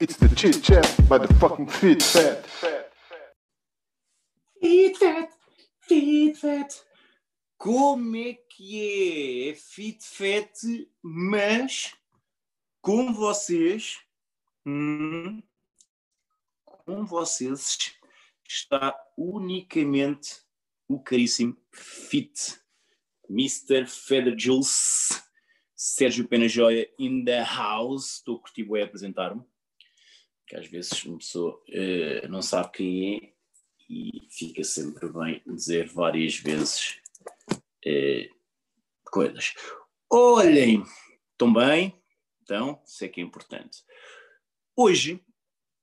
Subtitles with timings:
[0.00, 2.46] It's the chit chat by the fucking fit fat.
[4.58, 5.28] Fit Fat,
[5.82, 6.74] Fit Fat.
[7.58, 9.50] Como é que é?
[9.50, 10.50] É Fit Fat,
[11.02, 11.94] mas
[12.80, 13.98] com vocês,
[14.64, 15.42] hum,
[16.64, 17.94] com vocês
[18.48, 20.40] está unicamente
[20.88, 22.58] o caríssimo Fit,
[23.28, 23.86] Mr.
[23.86, 25.22] Feather Jules,
[25.76, 28.14] Sérgio Pena Joia in the house.
[28.14, 29.44] Estou a curtir bué a apresentar-me,
[30.50, 33.32] que às vezes uma pessoa eh, não sabe quem é
[33.88, 37.00] e fica sempre bem dizer várias vezes
[37.86, 38.28] eh,
[39.04, 39.54] coisas.
[40.10, 40.82] Olhem,
[41.30, 41.94] estão bem?
[42.42, 43.84] Então, isso é que é importante.
[44.74, 45.20] Hoje,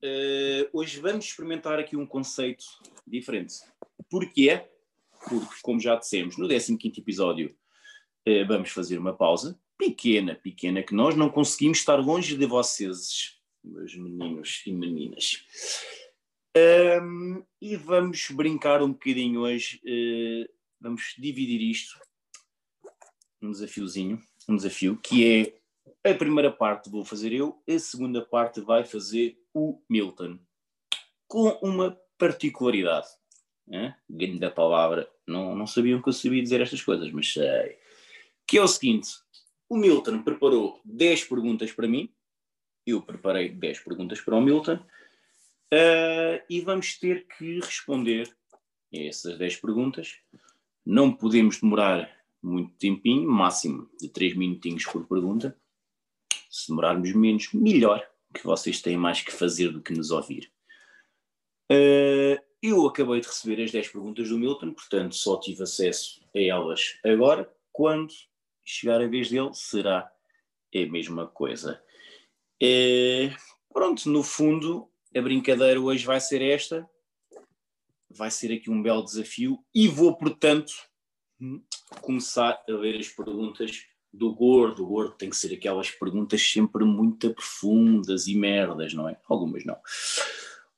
[0.04, 2.66] eh, hoje vamos experimentar aqui um conceito
[3.06, 3.56] diferente.
[4.10, 4.68] Porquê?
[5.30, 7.56] Porque, como já dissemos, no 15 episódio
[8.46, 13.37] vamos fazer uma pausa, pequena, pequena, que nós não conseguimos estar longe de vocês,
[13.68, 15.46] meus meninos e meninas.
[17.02, 22.00] Um, e vamos brincar um bocadinho hoje, uh, vamos dividir isto
[23.42, 25.54] um desafiozinho, um desafio, que
[26.04, 30.40] é a primeira parte vou fazer eu, a segunda parte vai fazer o Milton,
[31.28, 33.08] com uma particularidade.
[33.68, 33.96] Né?
[34.40, 37.78] Da palavra, não, não sabiam que eu sabia dizer estas coisas, mas sei.
[38.48, 39.10] Que é o seguinte:
[39.68, 42.10] o Milton preparou 10 perguntas para mim,
[42.88, 44.80] eu preparei 10 perguntas para o Milton,
[45.74, 48.34] Uh, e vamos ter que responder
[48.94, 50.16] a essas 10 perguntas.
[50.86, 52.10] Não podemos demorar
[52.42, 55.60] muito tempinho, máximo de 3 minutinhos por pergunta.
[56.50, 60.50] Se demorarmos menos, melhor, que vocês têm mais que fazer do que nos ouvir.
[61.70, 66.40] Uh, eu acabei de receber as 10 perguntas do Milton, portanto só tive acesso a
[66.40, 67.54] elas agora.
[67.74, 68.14] Quando
[68.64, 70.10] chegar a vez dele, será
[70.74, 71.84] a mesma coisa.
[72.62, 73.36] Uh,
[73.72, 76.90] pronto, no fundo, a brincadeira hoje vai ser esta.
[78.10, 80.74] Vai ser aqui um belo desafio e vou, portanto,
[82.02, 84.84] começar a ler as perguntas do gordo.
[84.84, 89.20] O gordo tem que ser aquelas perguntas sempre muito profundas e merdas, não é?
[89.28, 89.78] Algumas não.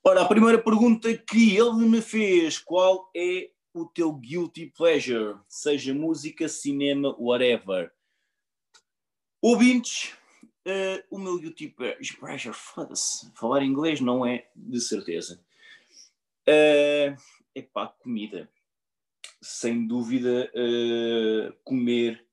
[0.02, 5.38] Ora, a primeira pergunta que ele me fez: qual é o teu guilty pleasure?
[5.48, 7.90] Seja música, cinema, whatever.
[9.42, 10.12] Ouvintes,
[10.66, 11.74] Uh, o meu YouTube
[12.18, 15.42] pressure, foda-se, falar inglês não é de certeza.
[16.46, 17.16] Uh,
[17.54, 18.50] epá, comida.
[19.40, 22.26] Sem dúvida, uh, comer,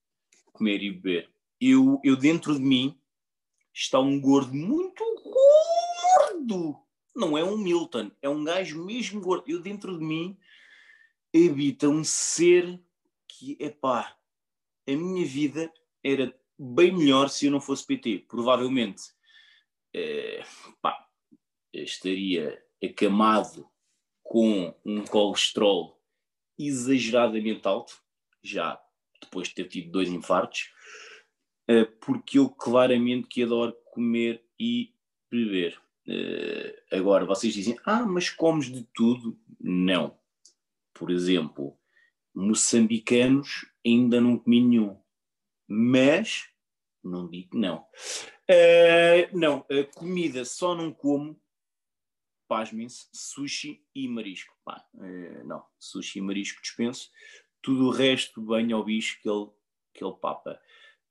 [0.52, 1.30] comer e beber.
[1.60, 3.00] Eu, eu dentro de mim
[3.74, 6.78] está um gordo muito gordo.
[7.16, 9.46] Não é um Milton, é um gajo mesmo gordo.
[9.48, 10.38] Eu dentro de mim
[11.34, 12.80] habita um ser
[13.28, 14.18] que, epá,
[14.88, 15.72] a minha vida
[16.04, 18.26] era bem melhor se eu não fosse PT.
[18.28, 19.04] Provavelmente
[19.94, 20.44] eh,
[20.82, 21.08] pá,
[21.74, 23.68] estaria acamado
[24.24, 26.02] com um colesterol
[26.58, 27.94] exageradamente alto,
[28.44, 28.82] já
[29.22, 30.72] depois de ter tido dois infartos,
[31.68, 34.94] eh, porque eu claramente que adoro comer e
[35.30, 35.80] beber.
[36.08, 39.40] Eh, agora, vocês dizem, ah, mas comes de tudo?
[39.60, 40.18] Não.
[40.94, 41.78] Por exemplo,
[42.34, 44.98] moçambicanos ainda não comi nenhum
[45.68, 46.50] mas
[47.04, 47.86] não digo não.
[48.50, 51.40] Uh, não, uh, comida só não como,
[52.48, 54.54] pasmem-se, sushi e marisco.
[54.64, 57.10] Pá, uh, não, sushi e marisco dispenso.
[57.62, 59.48] Tudo o resto bem ao bicho que ele,
[59.94, 60.60] que ele papa.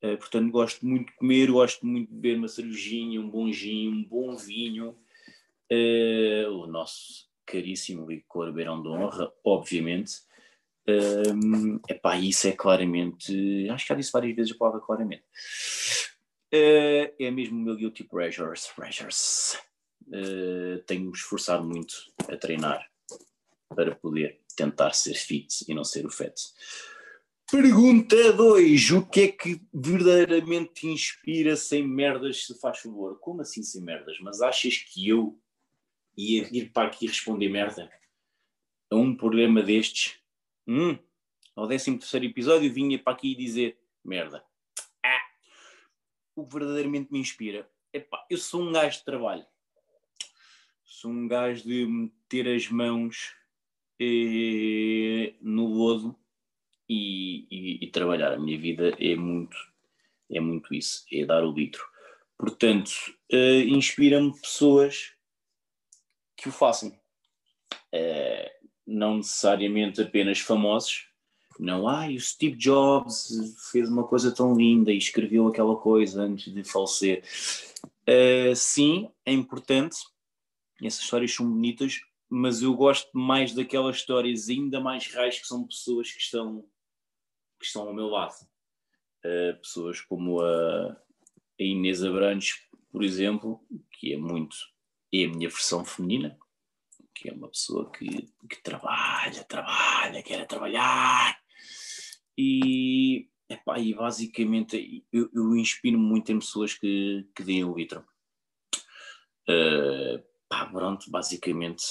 [0.03, 3.89] Uh, portanto, gosto muito de comer, gosto muito de beber uma cervejinha, um bom gin,
[3.89, 4.97] um bom vinho.
[6.51, 10.27] o nosso caríssimo licor Beirão de Honra, obviamente.
[10.89, 15.25] Um, epá, isso é claramente, acho que já disse várias vezes a palavra claramente.
[16.55, 18.71] Uh, é mesmo o meu guilty pleasures.
[20.07, 21.95] Uh, tenho me esforçado muito
[22.29, 22.87] a treinar
[23.69, 26.35] para poder tentar ser fit e não ser o fat.
[27.51, 28.91] Pergunta 2.
[28.91, 33.19] O que é que verdadeiramente te inspira sem merdas, se faz favor?
[33.21, 34.19] Como assim sem merdas?
[34.21, 35.39] Mas achas que eu
[36.17, 37.91] ia vir para aqui responder merda?
[38.91, 40.19] A um problema destes?
[40.69, 40.99] Hum,
[41.55, 44.45] ao 13 terceiro episódio vinha para aqui dizer merda.
[45.01, 45.23] Ah,
[46.35, 47.71] o que verdadeiramente me inspira.
[48.29, 49.47] Eu sou um gajo de trabalho.
[50.85, 53.37] Sou um gajo de meter as mãos
[54.01, 56.19] eh, no lodo
[56.89, 58.33] e, e, e, trabalhar.
[58.33, 59.57] A minha vida é muito,
[60.29, 61.87] é muito isso, é dar o litro.
[62.37, 62.91] Portanto,
[63.31, 65.13] eh, inspira-me pessoas
[66.37, 66.99] que o façam.
[67.93, 68.56] Eh,
[68.87, 71.09] não necessariamente apenas famosos.
[71.59, 73.29] Não, ai, o Steve Jobs
[73.73, 77.25] fez uma coisa tão linda e escreveu aquela coisa antes de falecer.
[78.09, 79.97] Uh, sim, é importante,
[80.83, 85.67] essas histórias são bonitas, mas eu gosto mais daquelas histórias ainda mais reais que são
[85.67, 86.65] pessoas que estão,
[87.59, 88.35] que estão ao meu lado.
[89.25, 92.61] Uh, pessoas como a, a Inês Abrantes,
[92.93, 93.61] por exemplo,
[93.93, 94.57] que é muito,
[95.13, 96.39] é a minha versão feminina,
[97.17, 101.39] que é uma pessoa que, que trabalha, trabalha, quer trabalhar.
[102.37, 108.05] E, epá, e basicamente eu, eu inspiro muito em pessoas que, que deem o litro.
[109.49, 111.85] Uh, pá, pronto, basicamente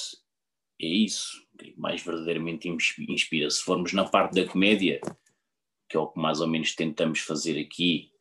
[0.79, 1.43] é isso.
[1.75, 3.49] Mais verdadeiramente inspira.
[3.49, 5.01] Se formos na parte da comédia,
[5.89, 8.11] que é o que mais ou menos tentamos fazer aqui,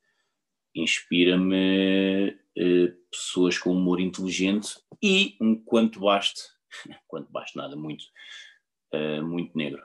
[0.74, 6.53] inspira-me uh, pessoas com humor inteligente e um quanto baste
[7.08, 8.04] quanto baixo nada, muito,
[8.94, 9.82] uh, muito negro.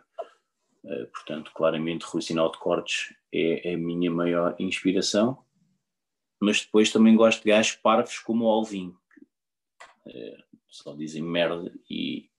[0.83, 5.43] Uh, portanto, claramente, Rui Sinal de Cortes é, a minha maior inspiração,
[6.41, 11.73] mas depois também gosto de gajos parvos como o Alvin, que uh, só dizem merda
[11.89, 12.29] e,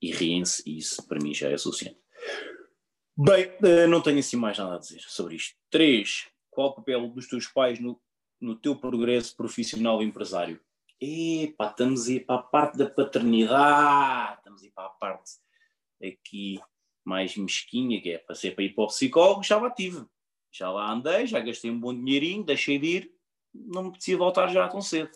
[0.00, 2.00] e riem-se, e isso para mim já é suficiente.
[3.16, 3.52] Bem,
[3.90, 5.54] não tenho assim mais nada a dizer sobre isto.
[5.70, 6.28] 3.
[6.50, 8.00] Qual o papel dos teus pais no,
[8.40, 10.58] no teu progresso profissional e empresário?
[11.04, 15.32] Epá, estamos a ir para a parte da paternidade, estamos a ir para a parte
[16.00, 16.60] aqui
[17.04, 20.06] mais mesquinha, que é para ser para ir para o psicólogo, já lá tive.
[20.52, 23.14] Já lá andei, já gastei um bom dinheirinho, deixei de ir,
[23.52, 25.10] não me apetecia voltar já tão cedo.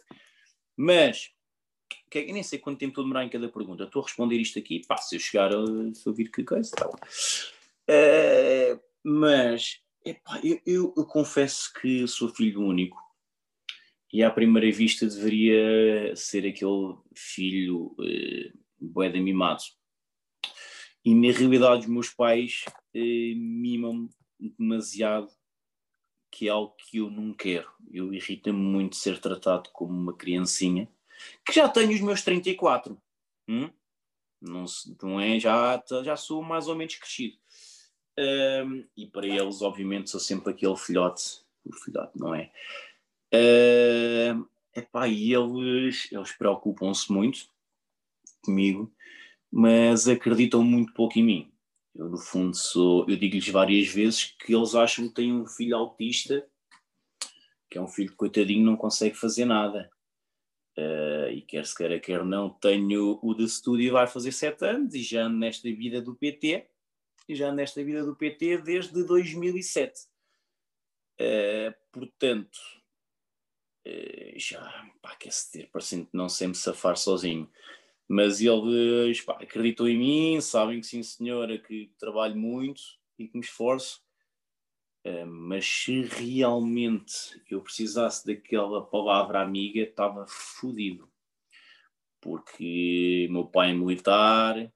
[0.76, 1.30] Mas,
[2.10, 3.84] que, eu nem sei quanto tempo estou a demorar em cada pergunta.
[3.84, 6.74] Estou a responder isto aqui, pá, se eu chegar a, se eu vir que coisa,
[6.84, 13.05] uh, Mas, epá, eu, eu, eu confesso que sou filho único
[14.12, 19.62] e à primeira vista deveria ser aquele filho eh, boeda mimado.
[21.04, 22.64] E na realidade os meus pais
[22.94, 24.08] eh, mimam
[24.58, 25.28] demasiado,
[26.30, 27.70] que é algo que eu não quero.
[27.90, 30.88] Eu irrita-me muito ser tratado como uma criancinha,
[31.44, 33.00] que já tenho os meus 34.
[33.48, 33.70] Hum?
[34.40, 34.64] Não,
[35.02, 35.40] não é?
[35.40, 37.36] Já, já sou mais ou menos crescido.
[38.18, 42.50] Um, e para eles, obviamente, sou sempre aquele filhote, o filhote, não é?
[43.34, 47.48] Uh, epá, e eles, eles preocupam-se muito
[48.42, 48.92] comigo,
[49.50, 51.52] mas acreditam muito pouco em mim.
[51.94, 53.08] Eu, no fundo, sou.
[53.08, 56.46] Eu digo-lhes várias vezes que eles acham que têm um filho autista,
[57.70, 59.90] que é um filho coitadinho, não consegue fazer nada.
[60.78, 64.94] Uh, e quer se queira, quer não, tenho o de estúdio vai fazer sete anos
[64.94, 66.68] e já ando nesta vida do PT,
[67.26, 70.02] e já ando nesta vida do PT desde 2007.
[71.18, 72.58] Uh, ah, portanto,
[74.36, 77.50] já pá, quer-se ter, parecendo não sempre safar sozinho.
[78.08, 82.80] Mas eles pá, acreditam em mim, sabem que sim, senhora, que trabalho muito
[83.18, 84.04] e que me esforço.
[85.04, 91.08] Uh, mas se realmente eu precisasse daquela palavra amiga, estava fodido.
[92.20, 94.72] Porque meu pai é militar,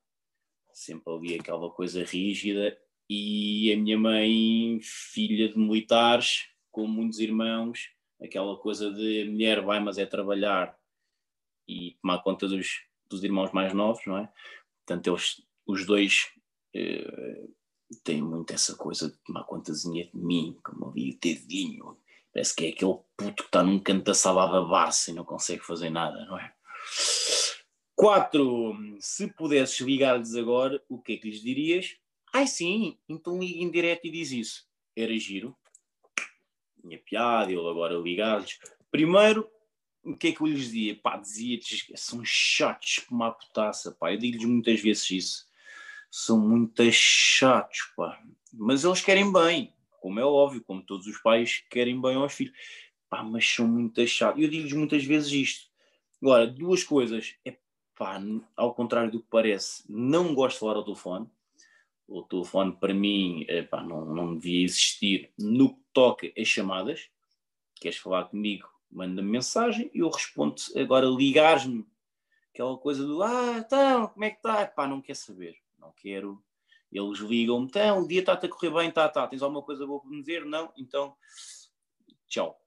[0.72, 2.78] sempre ali aquela coisa rígida,
[3.08, 7.90] e a minha mãe, filha de militares, com muitos irmãos,
[8.22, 10.78] aquela coisa de mulher vai, mas é trabalhar
[11.66, 14.32] e tomar conta dos, dos irmãos mais novos, não é?
[14.84, 16.30] Portanto, eles, os dois
[16.74, 17.48] eh,
[18.04, 21.96] têm muito essa coisa de tomar contazinha de mim, como ali o dedinho.
[22.32, 25.24] Parece que é aquele puto que está num canto da sala a babar-se e não
[25.24, 26.52] consegue fazer nada, não é?
[27.94, 31.96] Quatro, se pudesses ligar-lhes agora, o que é que lhes dirias?
[32.32, 34.66] Ai sim, então liga em direto e diz isso.
[34.96, 35.56] Era giro
[36.84, 38.58] minha piada, ele agora ligar-lhes.
[38.90, 39.48] Primeiro,
[40.02, 40.98] o que é que eu lhes dizia?
[41.02, 44.12] Pá, dizia-lhes são chatos como a putaça, pá.
[44.12, 45.46] Eu digo-lhes muitas vezes isso.
[46.10, 48.20] São muito chatos, pá.
[48.52, 52.56] Mas eles querem bem, como é óbvio, como todos os pais querem bem aos filhos.
[53.08, 54.42] Pá, mas são muito chatos.
[54.42, 55.70] Eu digo-lhes muitas vezes isto.
[56.22, 57.34] Agora, duas coisas.
[57.44, 57.56] É
[57.94, 58.20] pá,
[58.56, 61.28] ao contrário do que parece, não gosto de falar ao telefone
[62.10, 67.08] o telefone para mim epá, não, não devia existir no que toca as chamadas.
[67.76, 68.68] Queres falar comigo?
[68.90, 70.56] Manda-me mensagem e eu respondo.
[70.76, 71.86] Agora, ligares-me,
[72.52, 74.66] aquela coisa do ah, então, como é que está?
[74.66, 76.42] Pá, não quer saber, não quero.
[76.90, 80.00] Eles ligam-me, então, o dia está-te a correr bem, tá, tá, tens alguma coisa boa
[80.00, 80.44] para me dizer?
[80.44, 80.72] Não?
[80.76, 81.14] Então,
[82.26, 82.60] tchau.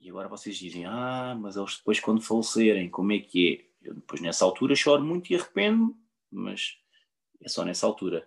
[0.00, 3.88] E agora vocês dizem, ah, mas eles depois quando falecerem, como é que é?
[3.88, 5.96] Eu depois nessa altura choro muito e arrependo,
[6.28, 6.76] mas
[7.42, 8.26] é só nessa altura.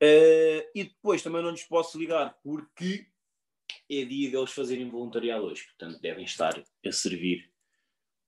[0.00, 3.06] Uh, e depois também não lhes posso ligar porque
[3.90, 5.64] é dia deles fazerem voluntariado hoje.
[5.66, 7.50] Portanto, devem estar a servir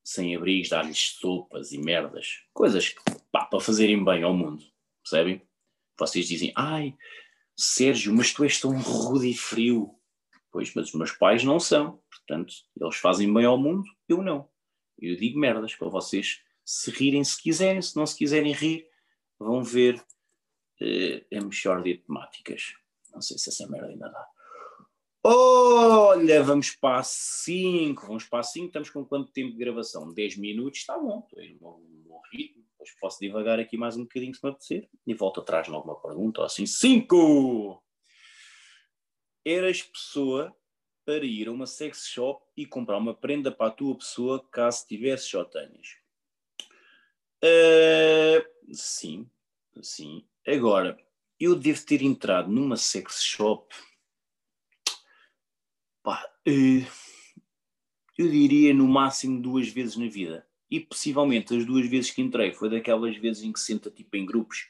[0.03, 2.45] sem abrigos, dar-lhes sopas e merdas.
[2.53, 2.95] Coisas
[3.31, 4.65] pá, para fazerem bem ao mundo.
[5.03, 5.43] Percebem?
[5.99, 6.97] Vocês dizem, ai,
[7.57, 9.95] Sérgio, mas tu és tão rude e frio.
[10.51, 12.03] Pois, mas os meus pais não são.
[12.11, 14.49] Portanto, eles fazem bem ao mundo, eu não.
[14.99, 18.87] Eu digo merdas para vocês se rirem se quiserem, se não se quiserem rir,
[19.41, 20.05] vão ver
[21.33, 22.75] a mexórdia de temáticas.
[23.13, 24.29] Não sei se essa merda ainda dá.
[25.23, 28.07] Olha, vamos para a 5.
[28.07, 28.67] Vamos para a 5.
[28.67, 30.13] Estamos com quanto tempo de gravação?
[30.13, 31.21] 10 minutos, está bom.
[31.21, 32.65] Estou em um bom ritmo.
[32.71, 34.89] Depois posso divagar aqui mais um bocadinho se me apetecer.
[35.07, 36.45] E volto atrás em alguma pergunta.
[36.45, 37.83] Assim, 5!
[39.45, 40.55] Eras pessoa
[41.05, 44.87] para ir a uma sex shop e comprar uma prenda para a tua pessoa caso
[44.87, 45.89] tivesse ou tenhas.
[47.43, 49.29] Uh, sim,
[49.83, 50.25] sim.
[50.47, 50.99] Agora,
[51.39, 53.75] eu devo ter entrado numa sex shop.
[56.03, 56.87] Pá, uh,
[58.19, 60.47] eu diria no máximo duas vezes na vida.
[60.71, 64.25] E possivelmente as duas vezes que entrei foi daquelas vezes em que senta tipo em
[64.25, 64.69] grupos,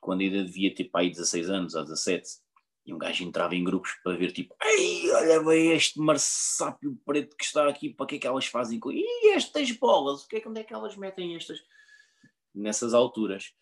[0.00, 2.46] quando ainda devia ter para aí 16 anos ou 17
[2.86, 7.36] e um gajo entrava em grupos para ver, tipo, ei, olha bem este marsápio preto
[7.36, 8.92] que está aqui, para que é que elas fazem com.
[8.92, 11.58] E estas bolas, o que é, onde é que elas metem estas?
[12.56, 13.54] Nessas alturas.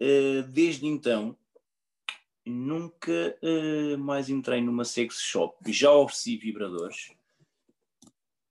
[0.00, 1.36] Uh, desde então,
[2.46, 5.70] nunca uh, mais entrei numa sex shop.
[5.70, 7.12] Já ofereci vibradores,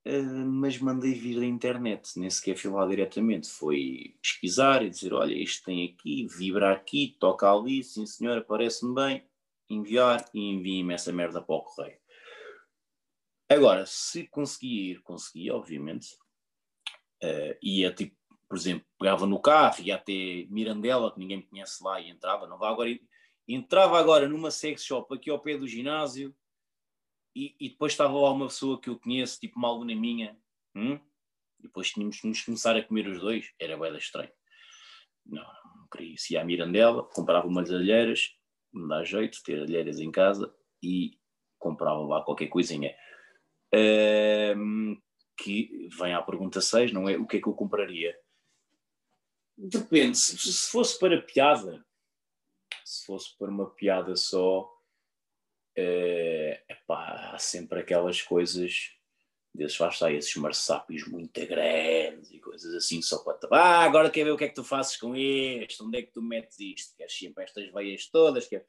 [0.07, 3.49] uh, mas mandei vir da internet, nem sequer fui lá diretamente.
[3.49, 8.93] Foi pesquisar e dizer: olha, este tem aqui, vibra aqui, toca ali, sim senhora, parece-me
[8.93, 9.23] bem
[9.67, 11.97] enviar e enviem-me essa merda para o correio.
[13.51, 16.13] Agora, se conseguir, consegui, obviamente,
[17.23, 18.18] uh, ia tipo,
[18.49, 22.47] por exemplo, pegava no carro, ia até Mirandela, que ninguém me conhece lá, e entrava,
[22.47, 22.89] não vá agora,
[23.47, 26.35] entrava agora numa sex shop aqui ao pé do ginásio,
[27.35, 30.35] e, e depois estava lá uma pessoa que eu conheço, tipo uma aluna minha,
[30.75, 30.99] hum?
[31.59, 34.31] depois tínhamos de nos começar a comer os dois, era bem estranho.
[35.25, 36.33] Não, não queria isso.
[36.33, 38.31] Ia à Mirandela, comprava umas alheiras,
[38.73, 41.19] me dá jeito ter alheiras em casa e
[41.57, 42.95] comprava lá qualquer coisinha.
[44.55, 44.99] Um,
[45.37, 47.17] que vem à pergunta 6, não é?
[47.17, 48.17] O que é que eu compraria?
[49.61, 51.85] Depende, se, se fosse para piada,
[52.85, 54.61] se fosse para uma piada só,
[55.77, 58.95] uh, epá, há sempre aquelas coisas
[59.53, 64.23] desses lá está, esses marsápios muito grandes e coisas assim, só para ah, agora quer
[64.23, 66.95] ver o que é que tu fazes com este, onde é que tu metes isto,
[66.95, 68.65] queres sempre estas veias todas, quer...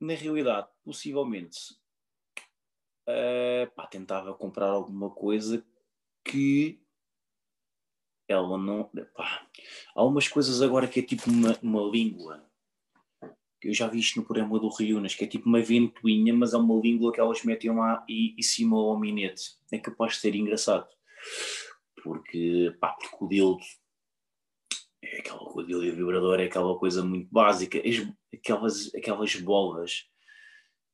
[0.00, 1.72] na realidade, possivelmente
[3.08, 5.64] uh, pá, tentava comprar alguma coisa
[6.24, 6.82] que
[8.28, 8.90] ela não,
[9.94, 12.48] há umas coisas agora que é tipo uma, uma língua
[13.62, 16.56] eu já vi isto no programa do Riunas, que é tipo uma ventoinha, mas é
[16.56, 19.56] uma língua que elas metem lá e, e simula o minete.
[19.72, 20.86] É capaz de ser engraçado.
[22.02, 23.60] Porque, pá, porque o dildo
[25.02, 27.78] é aquela e o vibrador é aquela coisa muito básica.
[28.32, 30.04] Aquelas, aquelas bolas,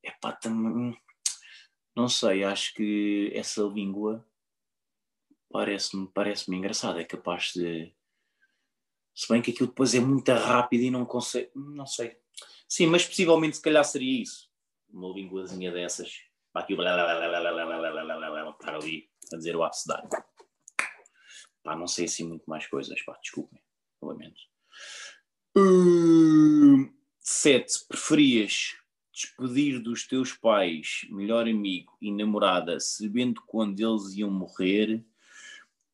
[0.03, 0.97] é pá, também,
[1.95, 4.27] não sei, acho que essa língua
[5.55, 7.95] parece-me parece engraçada, é capaz de.
[9.15, 11.49] Se bem que aquilo depois é muito rápido e não consegue.
[11.55, 12.19] Não sei
[12.69, 14.51] Sim, mas possivelmente se calhar seria isso.
[14.91, 16.13] Uma linguazinha dessas.
[16.53, 16.99] Para aqui estar
[18.75, 20.09] ali a dizer o abecedário.
[21.63, 23.63] Pá, não sei assim muito mais coisas, pá, desculpem,
[24.03, 24.41] lamento.
[25.57, 28.75] Uh, sete, preferias
[29.13, 35.05] despedir dos teus pais, melhor amigo e namorada, sabendo quando eles iam morrer,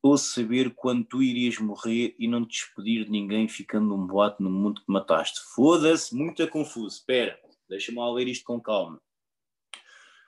[0.01, 4.41] ou saber quando tu irias morrer e não te despedir de ninguém ficando um boato
[4.41, 5.39] no mundo que mataste.
[5.53, 6.97] Foda-se, muito confuso.
[6.97, 7.39] Espera,
[7.69, 8.99] deixa-me ler isto com calma.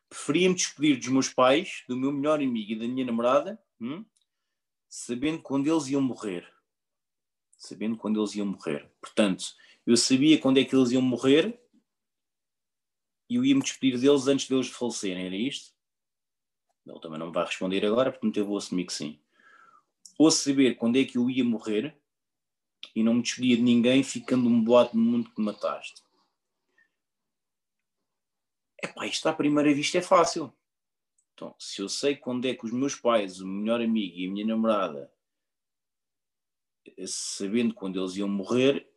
[0.07, 4.05] Preferia-me despedir dos meus pais, do meu melhor amigo e da minha namorada, hum?
[4.87, 6.47] sabendo quando eles iam morrer.
[7.57, 8.91] Sabendo quando eles iam morrer.
[9.01, 9.55] Portanto,
[9.87, 11.59] eu sabia quando é que eles iam morrer
[13.27, 15.25] e eu ia-me despedir deles antes deles falecerem.
[15.25, 15.73] Era isto?
[16.85, 19.22] Ele também não me vai responder agora, portanto eu vou assumir que sim
[20.17, 21.97] ou saber quando é que eu ia morrer
[22.95, 26.03] e não me despedia de ninguém, ficando um boato no mundo que me mataste.
[28.81, 30.53] Epá, isto à primeira vista é fácil.
[31.33, 34.31] Então, se eu sei quando é que os meus pais, o melhor amigo e a
[34.31, 35.11] minha namorada,
[37.07, 38.87] sabendo quando eles iam morrer,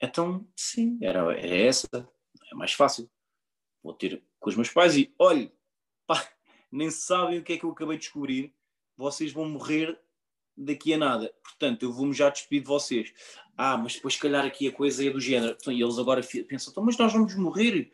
[0.00, 1.88] então sim, era, era essa,
[2.50, 3.10] é mais fácil.
[3.82, 5.52] Vou ter com os meus pais e olhe,
[6.06, 6.28] pá,
[6.70, 8.54] nem sabem o que é que eu acabei de descobrir,
[8.96, 9.98] vocês vão morrer
[10.64, 11.32] daqui a nada.
[11.42, 13.12] Portanto, eu vou-me já despedir de vocês.
[13.56, 15.56] Ah, mas depois, se calhar, aqui a coisa é do género.
[15.60, 17.92] Então, e eles agora pensam, então, mas nós vamos morrer.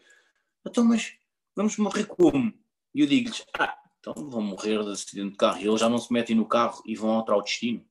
[0.66, 1.14] Então, mas
[1.54, 2.52] vamos morrer como?
[2.94, 5.60] E eu digo-lhes, ah, então vão morrer de acidente de carro.
[5.60, 7.84] E eles já não se metem no carro e vão ao destino.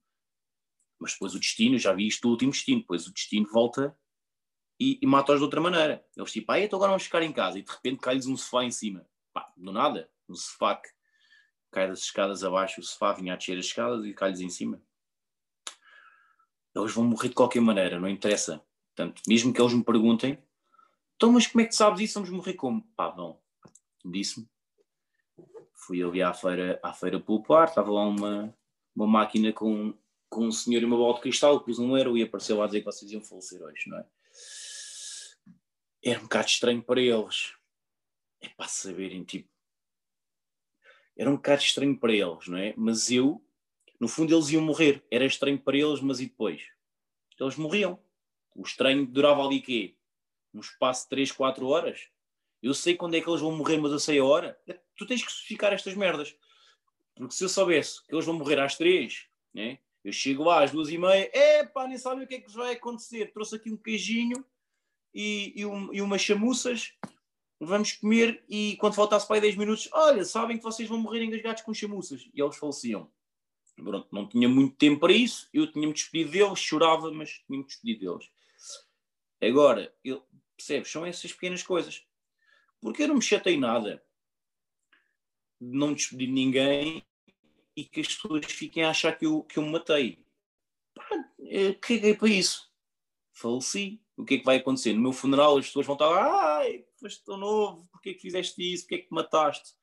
[0.99, 3.97] Mas depois o destino, já vi isto o último destino, depois o destino volta
[4.79, 6.05] e, e mata-os de outra maneira.
[6.15, 7.59] Eles tipo, ah, então agora vamos ficar em casa.
[7.59, 9.05] E de repente cai-lhes um sofá em cima.
[9.33, 10.89] pá, do nada, no sofá que
[11.75, 14.81] cai das escadas abaixo, o sofá vinha a descer as escadas e cai-lhes em cima.
[16.73, 18.63] Eles vão morrer de qualquer maneira, não interessa.
[18.95, 20.41] Portanto, mesmo que eles me perguntem,
[21.15, 22.15] então, mas como é que sabes isso?
[22.15, 22.81] Vamos morrer como?
[22.95, 23.39] Pá, não.
[24.03, 24.47] Disse-me.
[25.73, 28.55] Fui ali à feira, à feira popular, estava lá uma,
[28.95, 29.93] uma máquina com,
[30.29, 32.67] com um senhor e uma bola de cristal, pus um euro e apareceu lá a
[32.67, 34.05] dizer que vocês iam falecer hoje, não é?
[36.03, 37.53] Era um bocado estranho para eles.
[38.41, 39.54] É para saberem, tipo.
[41.17, 42.73] Era um bocado estranho para eles, não é?
[42.75, 43.43] Mas eu,
[43.99, 45.03] no fundo, eles iam morrer.
[45.09, 46.63] Era estranho para eles, mas e depois?
[47.39, 47.99] Eles morriam.
[48.55, 49.95] O estranho durava ali quê?
[50.53, 52.09] Um espaço de 3, 4 horas.
[52.61, 54.57] Eu sei quando é que eles vão morrer, mas eu sei a hora.
[54.95, 56.35] Tu tens que especificar estas merdas.
[57.15, 59.79] Porque se eu soubesse que eles vão morrer às 3, né?
[60.05, 62.51] eu chego lá às duas e meia, é pá, nem sabem o que é que
[62.51, 63.33] vai acontecer.
[63.33, 64.45] Trouxe aqui um queijinho
[65.11, 66.93] e, e, um, e umas chamuças,
[67.59, 71.23] vamos comer e quando faltasse para aí 10 minutos, olha, sabem que vocês vão morrer
[71.23, 72.29] engasgados com chamuças.
[72.33, 73.09] E eles faleciam.
[73.75, 78.11] Pronto, não tinha muito tempo para isso, eu tinha-me despedido deles, chorava, mas tinha-me despedido
[78.11, 78.29] deles.
[79.41, 82.05] Agora, eu, percebes, são essas pequenas coisas.
[82.79, 84.01] Porque eu não me chatei nada
[85.59, 87.03] não despedi de ninguém
[87.75, 90.23] e que as pessoas fiquem a achar que eu, que eu me matei.
[90.93, 91.03] Pá,
[91.81, 92.71] caguei para isso.
[93.33, 94.01] Faleci.
[94.17, 94.93] O que é que vai acontecer?
[94.93, 98.83] No meu funeral as pessoas vão estar ai, foste tão novo, porquê que fizeste isso,
[98.83, 99.75] porquê que te mataste?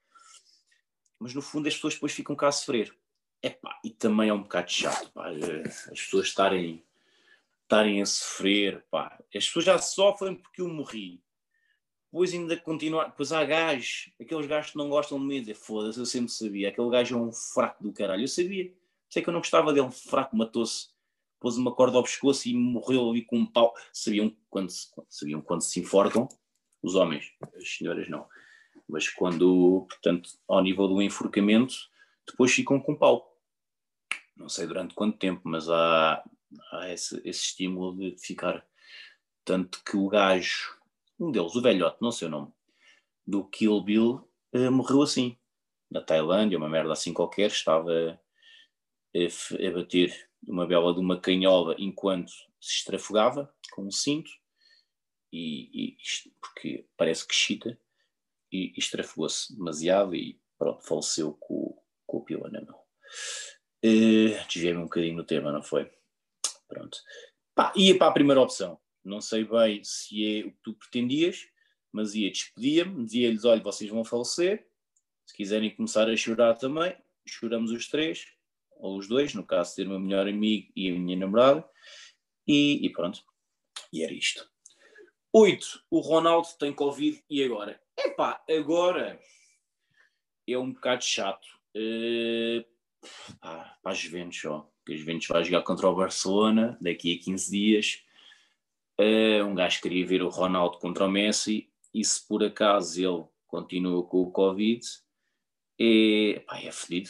[1.21, 2.93] Mas no fundo as pessoas depois ficam cá a sofrer.
[3.41, 6.85] Epá, e também é um bocado chato, pá, as pessoas estarem,
[7.63, 9.19] estarem a sofrer, pá.
[9.35, 11.23] As pessoas já sofrem porque eu morri
[12.13, 15.99] depois ainda continuar, depois há gajos, aqueles gajos que não gostam de mim, dizer foda-se,
[15.99, 18.71] eu sempre sabia, aquele gajo é um fraco do caralho, eu sabia,
[19.09, 20.89] sei que eu não gostava dele, fraco, matou-se,
[21.41, 24.71] pôs uma corda ao pescoço e morreu ali com um pau, sabiam quando
[25.09, 26.29] sabiam quando se enforcam,
[26.83, 28.27] os homens, as senhoras não,
[28.89, 31.75] mas quando, portanto, ao nível do enforcamento,
[32.27, 33.39] depois ficam com pau,
[34.37, 36.23] não sei durante quanto tempo, mas há,
[36.73, 38.67] há esse, esse estímulo de ficar,
[39.45, 40.77] tanto que o gajo
[41.19, 42.53] um deles, o velhote, não sei o nome,
[43.27, 45.39] do Kill Bill, uh, morreu assim,
[45.91, 48.21] na Tailândia, uma merda assim qualquer, estava
[49.15, 54.31] a, a bater uma bela de uma canhola enquanto se estrafogava com um cinto,
[55.33, 55.97] e, e
[56.41, 57.79] porque parece que chita,
[58.53, 62.79] e, e estrafogou-se demasiado e pronto, faleceu com, com o pila na mão.
[63.85, 65.91] Uh, Desviei-me um bocadinho no tema, não foi?
[66.69, 66.99] Pronto.
[67.55, 68.79] Pá, ia para a primeira opção.
[69.05, 71.49] Não sei bem se é o que tu pretendias,
[71.91, 74.69] mas ia despedia-me, dizia-lhes: olha, vocês vão falecer.
[75.27, 78.27] Se quiserem começar a chorar também, choramos os três,
[78.77, 81.69] ou os dois, no caso ter o meu melhor amigo e a minha namorada,
[82.47, 83.23] e, e pronto.
[83.93, 84.52] E era isto.
[85.35, 87.81] Oito, o Ronaldo tem Covid e agora?
[87.97, 89.19] Epá, agora
[90.47, 91.47] é um bocado chato.
[91.75, 92.63] Uh,
[93.41, 94.71] para a Juventus só.
[94.85, 98.05] Que a Juventus vai jogar contra o Barcelona daqui a 15 dias.
[99.01, 103.25] Uh, um gajo queria ver o Ronaldo contra o Messi e se por acaso ele
[103.47, 104.87] continua com o Covid,
[105.81, 107.09] é, pá, é fedido.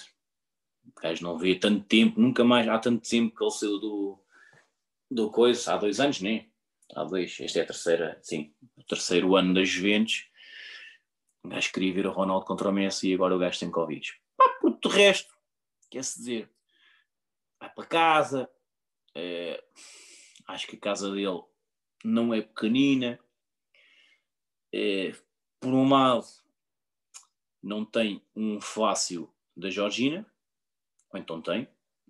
[0.86, 4.24] O gajo não vê tanto tempo, nunca mais, há tanto tempo que ele saiu do,
[5.10, 6.51] do coisa, há dois anos, né?
[6.94, 10.28] Há dois, este é a terceira, sim, o terceiro ano das Juventus.
[11.42, 14.12] O gajo queria ver o Ronaldo contra o Messi e agora o gajo tem Covid.
[14.36, 15.34] Pá, por resto,
[15.90, 16.50] quer-se dizer,
[17.58, 18.50] vai para casa,
[19.14, 19.62] é,
[20.48, 21.42] acho que a casa dele
[22.04, 23.18] não é pequenina,
[24.72, 25.12] é,
[25.60, 26.26] por um lado
[27.62, 30.26] não tem um fácil da Georgina,
[31.10, 31.68] ou então tem,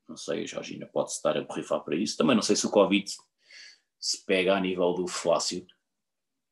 [0.09, 2.71] não sei, a Georgina pode estar a borrifar para isso, também não sei se o
[2.71, 3.14] Covid
[4.03, 5.65] se pega a nível do flácio,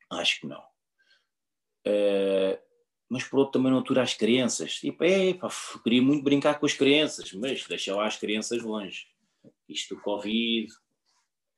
[0.08, 0.62] acho que não.
[1.84, 2.62] É,
[3.08, 4.98] mas por outro também não atura as crianças, tipo,
[5.40, 5.48] pá,
[5.82, 9.08] queria muito brincar com as crianças, mas deixa lá as crianças longe.
[9.68, 10.72] Isto do Covid,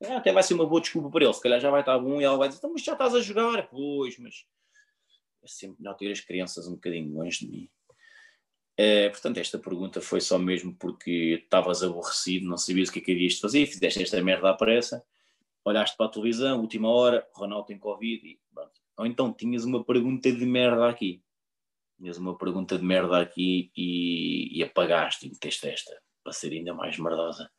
[0.01, 1.35] é, até vai ser uma boa desculpa para ele.
[1.35, 3.21] Se calhar já vai estar bom e ela vai dizer: então, mas já estás a
[3.21, 3.69] jogar.
[3.69, 4.47] Pois, mas
[5.43, 7.71] é sempre melhor ter as crianças um bocadinho longe de mim.
[8.77, 13.03] É, portanto, esta pergunta foi só mesmo porque estavas aborrecido, não sabias o que é
[13.03, 15.05] que de fazer, fizeste esta merda à pressa,
[15.64, 18.40] olhaste para a televisão, última hora, Ronaldo tem Covid, e,
[18.96, 21.22] ou então tinhas uma pergunta de merda aqui.
[21.98, 26.75] Tinhas uma pergunta de merda aqui e, e apagaste e meteste esta, para ser ainda
[26.75, 27.51] mais merdosa.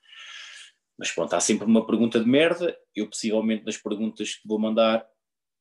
[0.97, 2.77] Mas pronto, há sempre uma pergunta de merda.
[2.95, 5.07] Eu, possivelmente, das perguntas que vou mandar,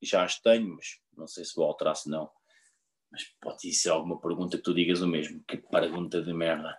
[0.02, 2.30] já as tenho, mas não sei se vou alterar, se não.
[3.10, 5.42] Mas pode ser alguma pergunta que tu digas o mesmo.
[5.46, 6.76] Que pergunta de merda.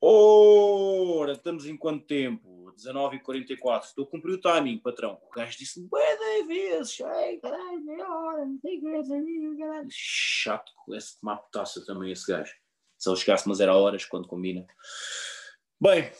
[0.00, 2.53] Ora, estamos em quanto tempo?
[2.76, 3.84] 19h44.
[3.84, 5.20] Estou a cumprir o timing, patrão.
[5.22, 7.00] O gajo disse-me, de vezes.
[7.00, 9.88] Ai, caralho, meia hora, não sei o que, caralho.
[9.90, 12.54] Chato, esse tomar potássio também, esse gajo.
[12.98, 14.66] Se ele chegasse, mas era horas, quando combina.
[15.80, 16.10] Bem,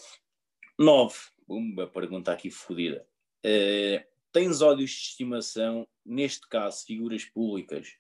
[0.79, 1.15] 9.
[1.47, 3.07] Uma pergunta aqui fodida.
[3.45, 7.97] Uh, tens ódios de estimação, neste caso, figuras públicas,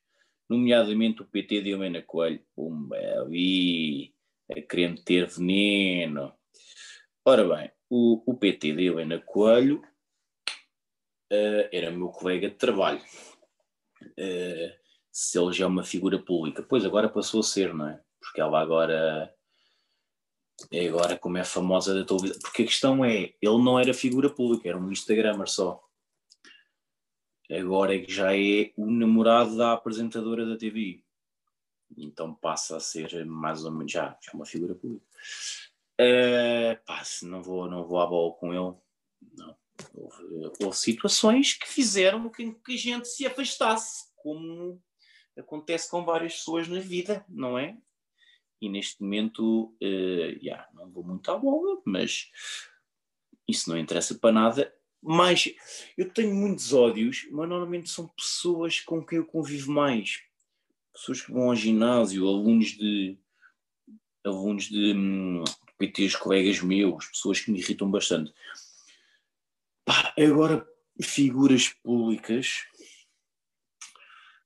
[0.49, 2.45] nomeadamente o PT de Helena Coelho?
[2.55, 4.14] Pumba, ali,
[4.51, 6.35] a querer ter veneno.
[7.25, 9.83] Ora bem, o, o PT de Helena Coelho
[11.33, 13.01] uh, era meu colega de trabalho.
[14.03, 18.01] Uh, se ele já é uma figura pública, pois agora passou a ser, não é?
[18.20, 19.33] Porque ela agora
[20.73, 22.38] é agora como é famosa da televisão.
[22.40, 25.83] Porque a questão é, ele não era figura pública, era um Instagramer só.
[27.51, 31.03] Agora é que já é o namorado da apresentadora da TV.
[31.97, 35.07] Então passa a ser mais ou menos já, já uma figura pública.
[36.00, 38.76] Uh, pá, não vou, não vou à bola com ele.
[39.37, 39.57] Não.
[39.92, 44.80] Houve, houve situações que fizeram com que a gente se afastasse, como
[45.37, 47.76] acontece com várias pessoas na vida, não é?
[48.61, 52.30] E neste momento, uh, yeah, não vou muito à bola, mas
[53.48, 54.74] isso não interessa para nada.
[55.02, 55.54] Mas
[55.98, 60.22] eu tenho muitos ódios, mas normalmente são pessoas com quem eu convivo mais.
[60.94, 63.18] Pessoas que vão ao ginásio, alunos de
[64.24, 65.44] alunos de hum,
[65.79, 68.33] PTs, colegas meus, pessoas que me irritam bastante.
[69.85, 70.67] Pá, agora,
[71.03, 72.65] figuras públicas,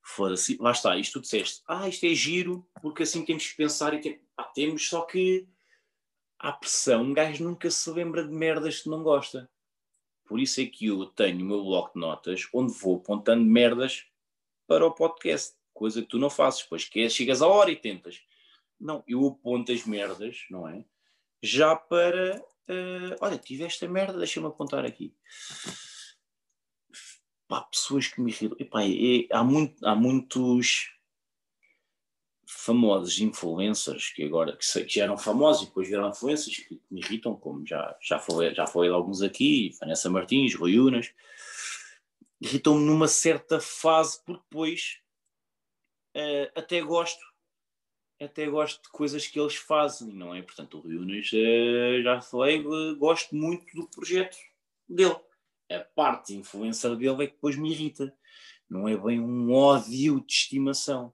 [0.03, 3.93] foda-se, lá está, isto tu disseste, ah, isto é giro, porque assim temos que pensar
[3.93, 4.21] e tem...
[4.35, 5.47] ah, temos, só que
[6.39, 9.49] há pressão, um gajo nunca se lembra de merdas que não gosta.
[10.25, 14.05] Por isso é que eu tenho o meu bloco de notas onde vou apontando merdas
[14.67, 18.21] para o podcast, coisa que tu não fazes, pois que chegas à hora e tentas.
[18.79, 20.85] Não, eu aponto as merdas, não é?
[21.41, 25.15] Já para, uh, olha, tive esta merda, deixa-me apontar aqui
[27.49, 28.57] pá, pessoas que me irritam.
[28.59, 30.91] Epá, é, há, muito, há muitos
[32.45, 37.35] famosos influencers que agora que, que eram famosos e depois vieram influencers que me irritam,
[37.35, 41.11] como já, já, foi, já foi alguns aqui, Vanessa Martins, Rui Unas,
[42.39, 44.99] irritam-me numa certa fase, porque depois
[46.15, 47.19] uh, até gosto,
[48.21, 50.41] até gosto de coisas que eles fazem, não é?
[50.41, 54.37] Portanto, o Unas, uh, já falei, uh, gosto muito do projeto
[54.87, 55.15] dele
[55.71, 58.13] a parte influencer dele é que depois me irrita.
[58.69, 61.13] Não é bem um ódio de estimação.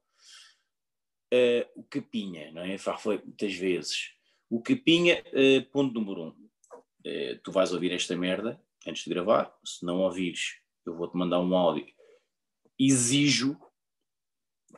[1.34, 2.78] Uh, o Capinha, não é?
[2.78, 4.12] Já foi muitas vezes.
[4.50, 6.30] O Capinha, uh, ponto número um.
[6.30, 9.54] Uh, tu vais ouvir esta merda antes de gravar.
[9.66, 11.88] Se não ouvires, eu vou-te mandar um áudio.
[12.80, 13.58] Exijo,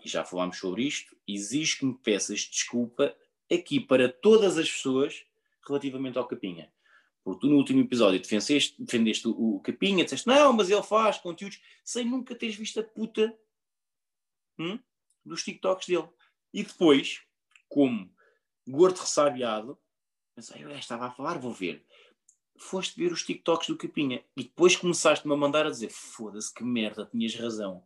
[0.04, 3.16] e já falámos sobre isto, exijo que me peças desculpa
[3.52, 5.26] aqui para todas as pessoas
[5.66, 6.72] relativamente ao Capinha.
[7.24, 11.18] Porque tu no último episódio defendeste, defendeste o, o Capinha, disseste, não, mas ele faz
[11.18, 13.38] conteúdos sem nunca teres visto a puta
[14.58, 14.80] hum,
[15.26, 16.08] dos TikToks dele.
[16.54, 17.22] E depois,
[17.68, 18.10] como
[18.68, 19.78] gordo ressabiado,
[20.34, 21.86] pensei, eu estava a falar, vou ver.
[22.58, 26.64] Foste ver os TikToks do Capinha e depois começaste-me a mandar a dizer, foda-se que
[26.64, 27.86] merda, tinhas razão.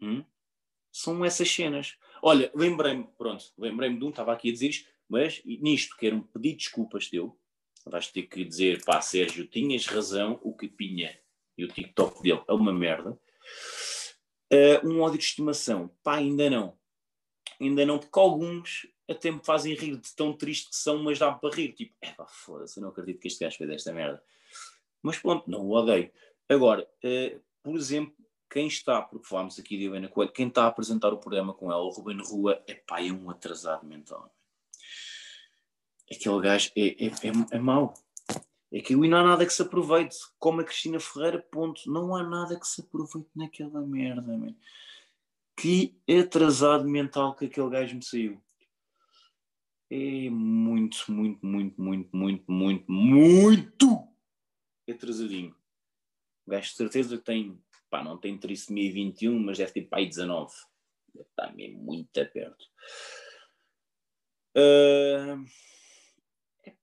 [0.00, 0.22] Hum?
[0.96, 1.94] São essas cenas.
[2.22, 6.56] Olha, lembrei-me, pronto, lembrei-me de um, estava aqui a dizer isto, mas nisto quero pedir
[6.56, 7.38] desculpas teu,
[7.84, 11.14] vais ter que dizer, pá, Sérgio, tinhas razão, o Capinha
[11.58, 13.10] e o TikTok dele é uma merda.
[14.50, 16.78] Uh, um ódio de estimação, pá, ainda não.
[17.60, 21.30] Ainda não, porque alguns até me fazem rir de tão triste que são, mas dá
[21.30, 21.74] para rir.
[21.74, 24.22] Tipo, é pá, foda-se, eu não acredito que este gajo fez esta merda.
[25.02, 26.10] Mas pronto, não o odeio.
[26.48, 28.25] Agora, uh, por exemplo,
[28.56, 31.70] quem está, porque falámos aqui de Helena Coelho, quem está a apresentar o programa com
[31.70, 34.32] ela, o Ruben Rua, é pá, é um atrasado mental
[36.10, 37.94] aquele gajo é, é, é, é mau.
[38.72, 40.16] É que não há nada que se aproveite.
[40.38, 41.90] Como a Cristina Ferreira, ponto.
[41.90, 44.54] Não há nada que se aproveite naquela merda, man.
[45.56, 48.42] Que atrasado mental que aquele gajo me saiu.
[49.88, 54.08] É muito, muito, muito, muito, muito, muito, muito
[54.88, 55.54] atrasadinho.
[56.44, 57.60] O gajo de certeza tem,
[57.96, 60.52] pá, não tem trissomia 21, mas deve ter pai 19.
[61.18, 62.64] Está mesmo muito perto.
[64.56, 65.44] Uh,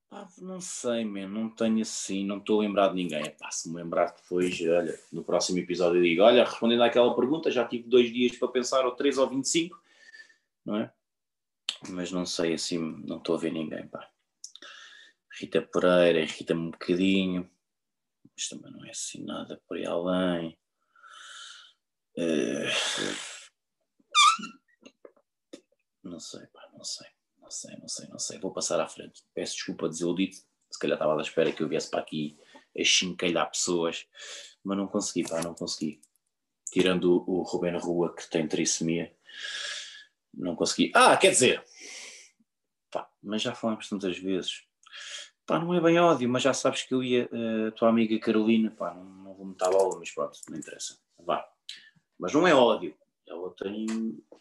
[0.09, 3.31] Pá, não sei, man, não tenho assim, não estou a lembrar de ninguém.
[3.31, 7.49] Pá, se me lembrar depois, olha, no próximo episódio eu digo, olha, respondendo àquela pergunta,
[7.49, 9.81] já tive dois dias para pensar, ou três ou vinte e cinco,
[10.63, 10.93] não é?
[11.89, 14.07] Mas não sei assim, não estou a ver ninguém, pá.
[15.39, 17.49] Rita Pereira irrita-me um bocadinho,
[18.35, 20.55] mas também não é assim nada por aí além.
[22.17, 23.33] Uh...
[26.03, 27.07] Não sei, pá, não sei.
[27.39, 28.39] Não sei, não sei, não sei.
[28.39, 29.23] Vou passar à frente.
[29.33, 30.35] Peço desculpa desiludido.
[30.71, 32.37] Se calhar estava à espera que eu viesse para aqui
[32.77, 34.07] a chincalhar pessoas,
[34.63, 36.01] mas não consegui, pá, não consegui.
[36.71, 39.15] Tirando o, Rubén Rua, que tem trissomia,
[40.33, 40.91] não consegui.
[40.95, 41.63] Ah, quer dizer,
[42.89, 44.63] pá, mas já falamos tantas vezes.
[45.45, 48.17] Pá, não é bem ódio, mas já sabes que eu ia, a uh, tua amiga
[48.19, 50.97] Carolina, pá, não, não vou meter a bola, mas pronto, não interessa.
[51.19, 51.52] Vá.
[52.19, 52.95] Mas não é ódio.
[53.27, 53.85] Ela tem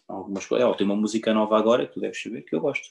[0.07, 0.67] algumas coisas.
[0.67, 2.89] Ela tem uma música nova agora, que tu deves saber, que eu gosto.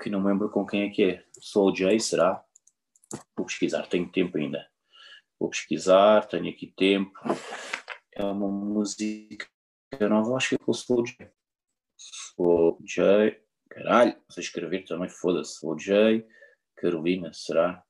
[0.00, 1.24] Que não me lembro com quem é que é.
[1.38, 2.44] Soul J, será?
[3.36, 4.66] Vou pesquisar, tenho tempo ainda.
[5.38, 7.12] Vou pesquisar, tenho aqui tempo.
[8.14, 9.48] É uma música
[10.00, 11.30] nova, acho que é com o Soul J.
[11.96, 13.40] Soul J.
[13.68, 15.58] Caralho, se escrever também, foda-se.
[15.58, 16.26] Soul J.
[16.76, 17.84] Carolina, será?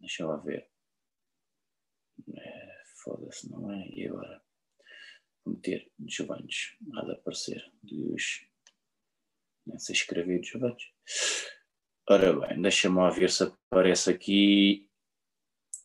[0.00, 0.68] Deixa eu lá ver.
[3.08, 3.88] Foda-se, não é?
[3.88, 4.42] E agora?
[5.42, 6.50] Vou meter Giovanni,
[6.94, 7.64] a aparecer.
[9.66, 10.76] Nem sei escrever Giovanni.
[12.06, 14.90] Ora bem, deixa-me ver se aparece aqui.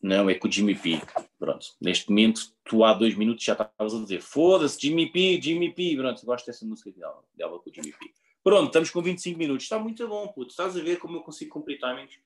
[0.01, 0.99] Não, é com o Jimmy P.
[1.39, 5.73] Pronto, neste momento, tu há dois minutos já estavas a dizer foda-se, Jimmy P, Jimmy
[5.73, 5.95] P.
[5.95, 8.13] Pronto, gosto dessa música dela, dela com o Jimmy P.
[8.43, 9.63] Pronto, estamos com 25 minutos.
[9.63, 10.49] Está muito bom, puto.
[10.51, 12.19] Estás a ver como eu consigo cumprir timings?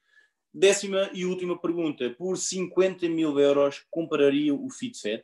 [0.53, 2.09] Décima e última pergunta.
[2.11, 5.23] Por 50 mil euros, compraria o FitFet,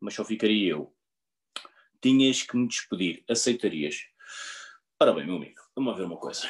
[0.00, 0.94] mas só ficaria eu.
[2.00, 3.24] Tinhas que me despedir.
[3.28, 4.06] Aceitarias?
[5.00, 6.48] Ora bem, meu amigo, vamos ver uma coisa.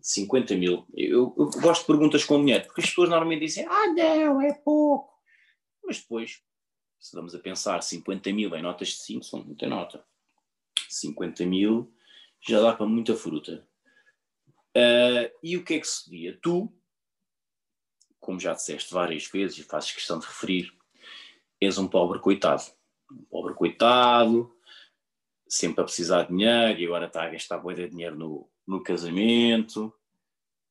[0.00, 0.86] 50 mil.
[0.94, 4.54] Eu, eu, gosto de perguntas com dinheiro, porque as pessoas normalmente dizem, ah, não, é
[4.54, 5.10] pouco.
[5.84, 6.42] Mas depois,
[6.98, 10.04] se vamos a pensar 50 mil em notas de 5, são muita nota.
[10.88, 11.92] 50 mil
[12.40, 13.66] já dá para muita fruta.
[14.76, 16.38] Uh, e o que é que se dia?
[16.42, 16.72] Tu,
[18.20, 20.72] como já disseste várias vezes e fazes questão de referir,
[21.60, 22.62] és um pobre coitado.
[23.10, 24.54] Um pobre coitado,
[25.48, 28.82] sempre a precisar de dinheiro e agora está a gastar boa de dinheiro no, no
[28.82, 29.92] casamento.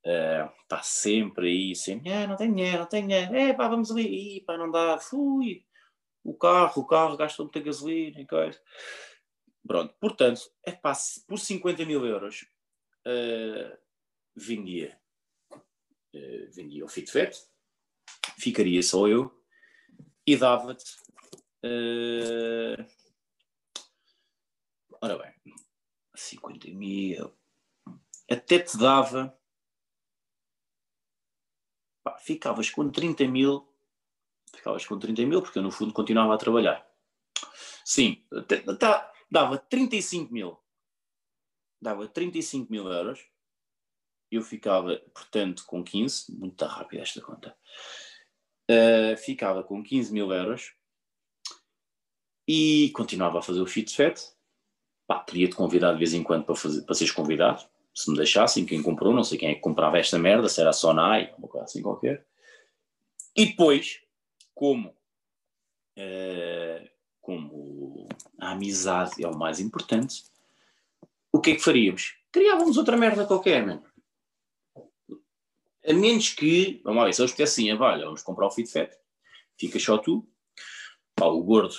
[0.05, 3.91] Uh, está sempre aí, sempre, ah, não tem dinheiro, não tem dinheiro, é pá, vamos
[3.91, 5.65] ali, e pá, não dá, fui,
[6.23, 8.57] o carro, o carro gasta muita gasolina e coisa.
[9.67, 10.93] Pronto, portanto, é pá,
[11.27, 12.47] por 50 mil euros
[13.05, 13.77] uh,
[14.35, 14.98] vendia, uh,
[16.49, 17.35] vendia o FitFet,
[18.38, 19.43] ficaria só eu
[20.25, 20.95] e dava-te.
[21.63, 22.85] Uh,
[25.01, 25.55] ora bem,
[26.15, 27.33] 50 mil,
[28.29, 29.38] até te dava.
[32.03, 33.67] Pá, ficavas com 30 mil,
[34.55, 36.88] ficavas com 30 mil, porque eu no fundo continuava a trabalhar.
[37.83, 40.57] Sim, até, tá, dava 35 mil.
[41.81, 43.25] Dava 35 mil euros.
[44.31, 47.55] Eu ficava, portanto, com 15, muito rápida esta conta.
[48.69, 50.73] Uh, ficava com 15 mil euros
[52.47, 54.19] e continuava a fazer o fit fat.
[55.07, 57.63] podia-te convidar de vez em quando para, fazer, para seres convidado,
[57.93, 60.69] se me deixassem, quem comprou, não sei quem é que comprava esta merda, se era
[60.69, 62.25] a Sonai, uma coisa assim qualquer.
[63.35, 64.01] E depois,
[64.53, 64.89] como
[65.97, 66.89] uh,
[67.29, 68.07] como
[68.39, 70.23] a amizade é o mais importante,
[71.31, 72.15] o que é que faríamos?
[72.31, 73.83] Criávamos outra merda qualquer, mano.
[75.89, 78.95] A menos que, vamos lá ver, se eles assim, olha, vamos comprar o FitFet,
[79.58, 80.28] fica só tu,
[81.15, 81.75] pá, o gordo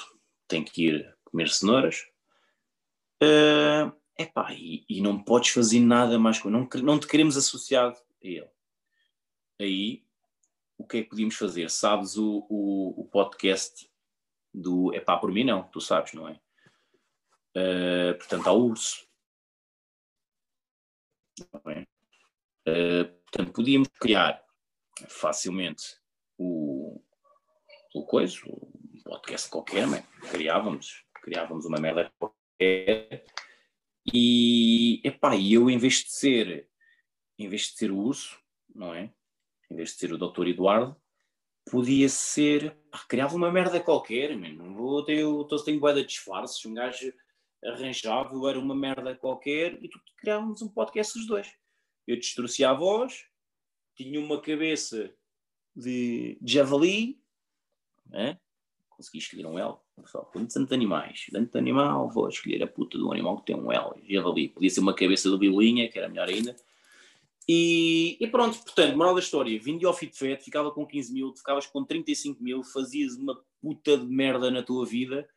[0.49, 2.07] tem que ir comer cenouras,
[3.23, 7.97] uh, epá, e, e não podes fazer nada mais com não, não te queremos associado
[7.97, 8.51] a ele.
[9.61, 10.05] Aí,
[10.77, 11.71] o que é que podíamos fazer?
[11.71, 13.89] Sabes o, o, o podcast
[14.53, 16.41] do é pá por mim não, tu sabes, não é?
[17.57, 19.07] Uh, portanto, há urso.
[21.67, 21.87] É?
[22.69, 24.43] Uh, portanto, podíamos criar
[25.09, 25.85] facilmente
[26.39, 27.01] o,
[27.95, 30.05] o coisa, um podcast qualquer, né?
[30.31, 33.25] criávamos, criávamos uma merda qualquer
[34.13, 36.71] e, epá, eu em vez de ser
[37.39, 38.39] em vez de ser o urso,
[38.75, 39.11] não é?
[39.71, 40.95] Em vez de ser o doutor Eduardo,
[41.71, 42.77] podia ser.
[43.09, 44.99] criava uma merda qualquer, mano.
[44.99, 45.05] Eu
[45.65, 47.13] tenho boeda de disfarces, um gajo
[47.65, 51.51] arranjava, eu era uma merda qualquer e tu criávamos um podcast os dois.
[52.07, 53.25] Eu distorcia a voz,
[53.95, 55.13] tinha uma cabeça
[55.75, 57.21] de, de javali,
[58.07, 58.39] né?
[58.89, 59.77] consegui escolher um L.
[60.07, 63.93] Só, tanto animais, tanto animal, vou escolher a puta do animal que tem um L,
[64.09, 64.49] javali.
[64.49, 66.57] Podia ser uma cabeça de bilinha, que era melhor ainda
[67.53, 71.67] e, e, pronto, portanto, moral da história, vim ao FitFet, ficava com 15 mil, ficavas
[71.67, 75.29] com 35 mil, fazias uma puta de merda na tua vida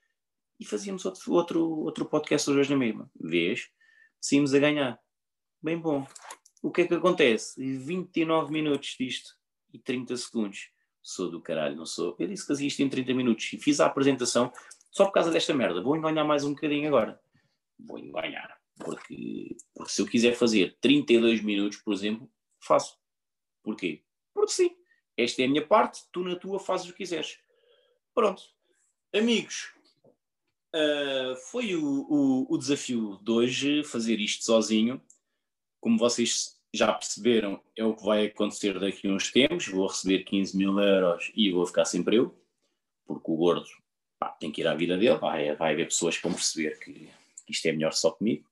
[0.59, 3.09] e fazíamos outro, outro, outro podcast hoje na mesma.
[3.19, 3.67] Vês?
[4.21, 4.99] Saímos a ganhar.
[5.59, 6.05] Bem bom.
[6.63, 7.61] O que é que acontece?
[7.61, 9.35] 29 minutos disto
[9.73, 10.69] e 30 segundos.
[11.01, 12.15] Sou do caralho, não sou?
[12.17, 14.51] Eu disse que fazia isto em 30 minutos e fiz a apresentação
[14.89, 15.81] só por causa desta merda.
[15.81, 17.19] Vou enganar mais um bocadinho agora.
[17.77, 18.57] Vou enganar.
[18.77, 22.97] Porque, porque se eu quiser fazer 32 minutos, por exemplo, faço.
[23.61, 24.01] Porquê?
[24.33, 24.75] Porque sim.
[25.17, 27.37] Esta é a minha parte, tu na tua fazes o que quiseres.
[28.15, 28.41] Pronto.
[29.13, 29.73] Amigos,
[30.73, 35.01] uh, foi o, o, o, desafio de hoje fazer isto sozinho.
[35.83, 39.67] Como vocês já perceberam, é o que vai acontecer daqui a uns tempos.
[39.67, 42.33] Vou receber 15 mil euros e vou ficar sempre eu,
[43.05, 43.67] porque o gordo
[44.17, 45.17] pá, tem que ir à vida dele.
[45.17, 47.09] Vai, vai haver pessoas que vão perceber que
[47.49, 48.49] isto é melhor só comigo.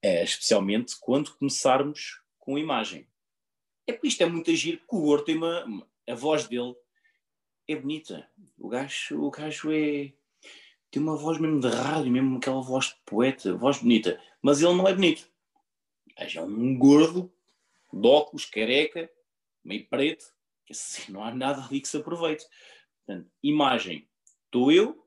[0.00, 3.04] É, especialmente quando começarmos com imagem.
[3.84, 5.84] É porque isto é muito agir, porque o gordo tem uma.
[6.08, 6.76] A voz dele
[7.66, 8.30] é bonita.
[8.56, 10.12] O gajo, o gajo é.
[10.88, 14.22] Tem uma voz mesmo de rádio, mesmo aquela voz de poeta, voz bonita.
[14.40, 15.33] Mas ele não é bonito.
[16.16, 17.32] É um gordo,
[17.92, 19.10] de óculos, careca,
[19.64, 20.24] meio preto,
[20.66, 22.44] que assim não há nada ali que se aproveite.
[23.04, 24.08] Portanto, imagem.
[24.46, 25.06] Estou eu,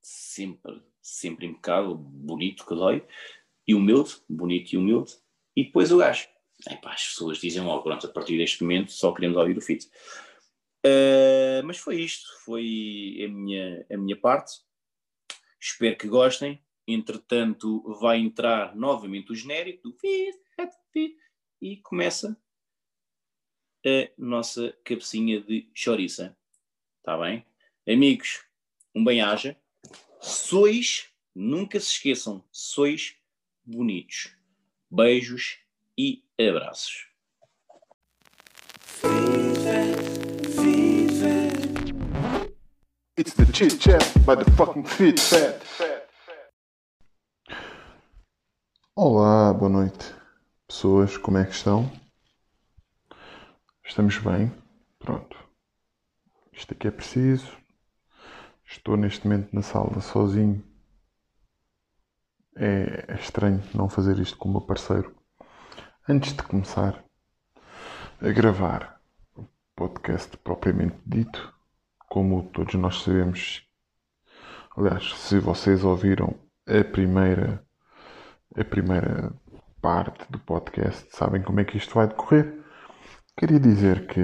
[0.00, 3.06] sempre, sempre impecável, bonito que dói,
[3.66, 5.12] e humilde, bonito e humilde,
[5.56, 6.28] e depois o gajo.
[6.70, 9.90] Epá, as pessoas dizem logo, pronto, a partir deste momento só queremos ouvir o fit.
[10.86, 14.60] Uh, mas foi isto, foi a minha, a minha parte.
[15.60, 16.64] Espero que gostem.
[16.86, 19.96] Entretanto, vai entrar novamente o genérico do
[21.60, 22.36] e começa
[23.84, 26.36] a nossa cabecinha de chouriça.
[26.98, 27.44] Está bem?
[27.88, 28.44] Amigos,
[28.94, 29.56] um bem-aja.
[30.20, 33.16] Sois, nunca se esqueçam, sois
[33.64, 34.36] bonitos.
[34.90, 35.58] Beijos
[35.98, 37.08] e abraços.
[43.18, 45.62] It's the chit chat by the fucking fit fat.
[48.98, 50.14] Olá, boa noite,
[50.66, 51.92] pessoas, como é que estão?
[53.84, 54.50] Estamos bem?
[54.98, 55.36] Pronto.
[56.50, 57.46] Isto aqui é preciso.
[58.64, 60.64] Estou neste momento na sala sozinho.
[62.56, 65.14] É, é estranho não fazer isto com o meu parceiro
[66.08, 67.04] Antes de começar
[68.18, 68.98] a gravar
[69.36, 71.54] o podcast propriamente dito,
[72.08, 73.62] como todos nós sabemos,
[74.74, 76.34] aliás, se vocês ouviram
[76.66, 77.65] a primeira
[78.56, 79.32] a primeira
[79.80, 82.64] parte do podcast, sabem como é que isto vai decorrer.
[83.36, 84.20] Queria dizer que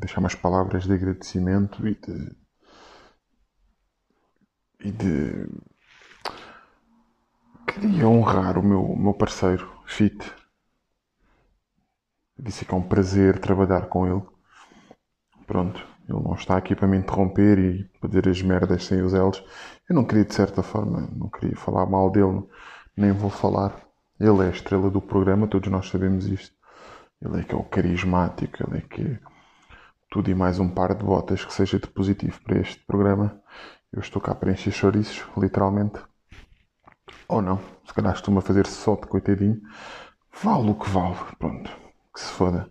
[0.00, 2.36] deixar umas palavras de agradecimento e de
[4.80, 5.48] e de
[7.66, 10.32] queria honrar o meu, o meu parceiro Fit
[12.38, 14.22] disse que é um prazer trabalhar com ele.
[15.46, 19.42] Pronto, ele não está aqui para me interromper e dizer as merdas sem os elos.
[19.88, 22.42] Eu não queria, de certa forma, não queria falar mal dele,
[22.96, 23.80] nem vou falar.
[24.18, 26.54] Ele é a estrela do programa, todos nós sabemos isto.
[27.20, 29.18] Ele é que é o carismático, ele é que é
[30.10, 33.40] tudo e mais um par de botas que seja de positivo para este programa.
[33.92, 36.00] Eu estou cá para encher chouriços, literalmente.
[37.28, 39.60] Ou não, se calhar estou-me a fazer só de coitadinho.
[40.42, 42.70] Vale o que vale, pronto que se foda.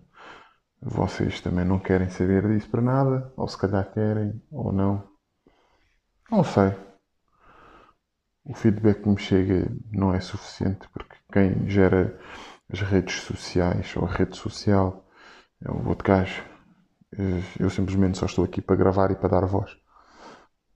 [0.82, 5.08] Vocês também não querem saber disso para nada, ou se calhar querem, ou não.
[6.30, 6.76] Não sei.
[8.46, 12.18] O feedback que me chega não é suficiente porque quem gera
[12.72, 15.08] as redes sociais ou a rede social
[15.64, 16.44] é o outro gajo.
[17.60, 19.76] Eu simplesmente só estou aqui para gravar e para dar voz.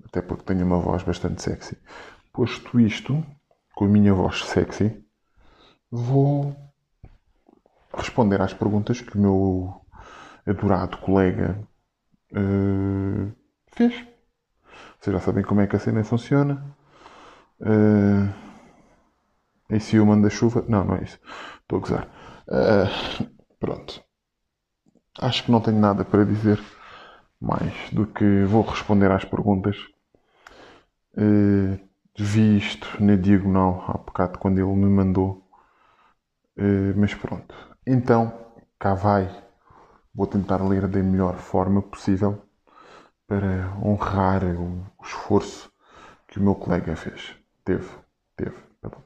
[0.03, 1.77] Até porque tenho uma voz bastante sexy.
[2.34, 3.23] Posto isto,
[3.75, 5.05] com a minha voz sexy,
[5.91, 6.55] vou
[7.93, 9.82] responder às perguntas que o meu
[10.45, 11.60] adorado colega
[12.32, 13.32] uh,
[13.73, 13.93] fez.
[14.99, 16.75] Vocês já sabem como é que a cena funciona.
[17.62, 18.34] Uh,
[19.69, 20.65] e se eu mando a chuva?
[20.67, 21.19] Não, não é isso.
[21.62, 22.08] Estou a gozar.
[22.48, 24.04] Uh, pronto.
[25.19, 26.60] Acho que não tenho nada para dizer
[27.39, 29.78] mais do que vou responder às perguntas.
[31.15, 31.80] Uh,
[32.17, 35.48] vi isto na diagonal há bocado quando ele me mandou.
[36.58, 37.54] Uh, mas pronto.
[37.86, 38.34] Então,
[38.80, 39.30] cá vai.
[40.13, 42.41] Vou tentar ler da melhor forma possível
[43.28, 45.72] para honrar o esforço
[46.28, 47.38] que o meu colega fez.
[47.63, 47.88] Teve,
[48.36, 49.04] teve, perdão.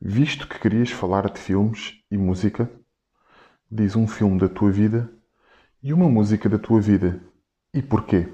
[0.00, 2.70] Visto que querias falar de filmes e música,
[3.70, 5.10] diz um filme da tua vida
[5.82, 7.20] e uma música da tua vida.
[7.72, 8.28] E porquê?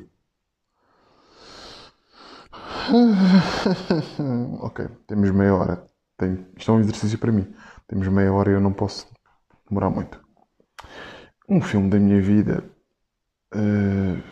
[4.60, 5.86] ok, temos meia hora.
[6.16, 6.46] Tem...
[6.56, 7.52] Isto é um exercício para mim.
[7.86, 9.06] Temos meia hora e eu não posso
[9.68, 10.20] demorar muito.
[11.48, 12.64] Um filme da minha vida.
[13.54, 14.22] Uh,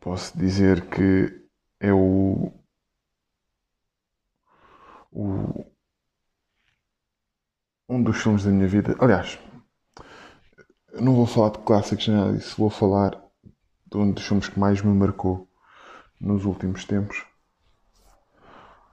[0.00, 1.40] posso dizer que
[1.80, 2.52] é o,
[5.12, 5.64] o.
[7.88, 8.94] Um dos filmes da minha vida.
[8.98, 9.38] Aliás,
[11.00, 12.56] não vou falar de clássicos nem nada disso.
[12.58, 13.10] Vou falar
[13.86, 15.48] de um dos filmes que mais me marcou
[16.20, 17.24] nos últimos tempos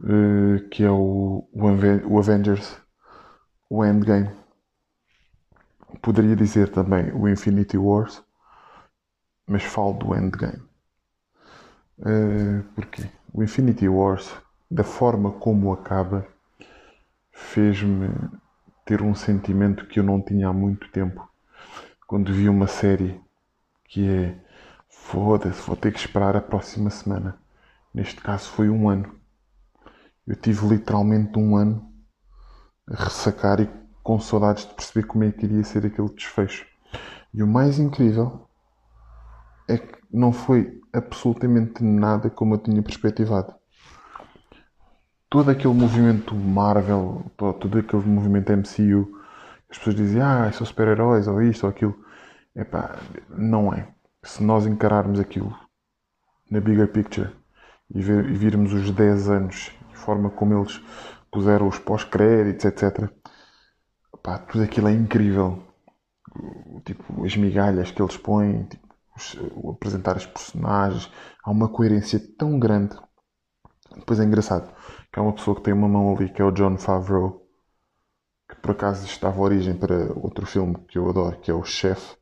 [0.02, 2.78] uh, que é o, o, Avengers,
[3.70, 4.30] o Endgame.
[6.02, 8.24] Poderia dizer também o Infinity Wars,
[9.48, 10.62] mas falo do Endgame.
[12.00, 13.10] Uh, porquê?
[13.34, 14.30] O Infinity Wars,
[14.70, 16.28] da forma como acaba,
[17.32, 18.10] fez-me
[18.86, 21.28] ter um sentimento que eu não tinha há muito tempo.
[22.08, 23.20] Quando vi uma série
[23.86, 24.40] que é
[24.90, 27.38] foda-se, vou ter que esperar a próxima semana.
[27.94, 29.20] Neste caso foi um ano.
[30.28, 31.92] Eu tive literalmente um ano
[32.88, 33.70] a ressacar e
[34.04, 36.66] com saudades de perceber como é que iria ser aquele desfecho.
[37.34, 38.48] E o mais incrível
[39.68, 43.54] é que não foi absolutamente nada como eu tinha perspectivado.
[45.30, 49.12] Todo aquele movimento Marvel, todo, aquele movimento MCU,
[49.70, 52.00] as pessoas dizem, ah, são super-heróis, ou isto, ou aquilo.
[52.56, 52.98] Epá,
[53.30, 53.90] não é.
[54.24, 55.54] Se nós encararmos aquilo
[56.50, 57.30] na bigger picture
[57.94, 60.82] e, ver, e virmos os 10 anos, a forma como eles
[61.30, 63.10] puseram os pós-créditos, etc.
[64.14, 65.62] Epá, tudo aquilo é incrível.
[66.86, 68.85] Tipo, as migalhas que eles põem, tipo,
[69.54, 71.12] o apresentar os personagens,
[71.44, 72.98] há uma coerência tão grande.
[73.96, 74.74] Depois é engraçado
[75.12, 77.46] que há uma pessoa que tem uma mão ali, que é o John Favreau,
[78.50, 82.16] que por acaso estava origem para outro filme que eu adoro, que é o Chef.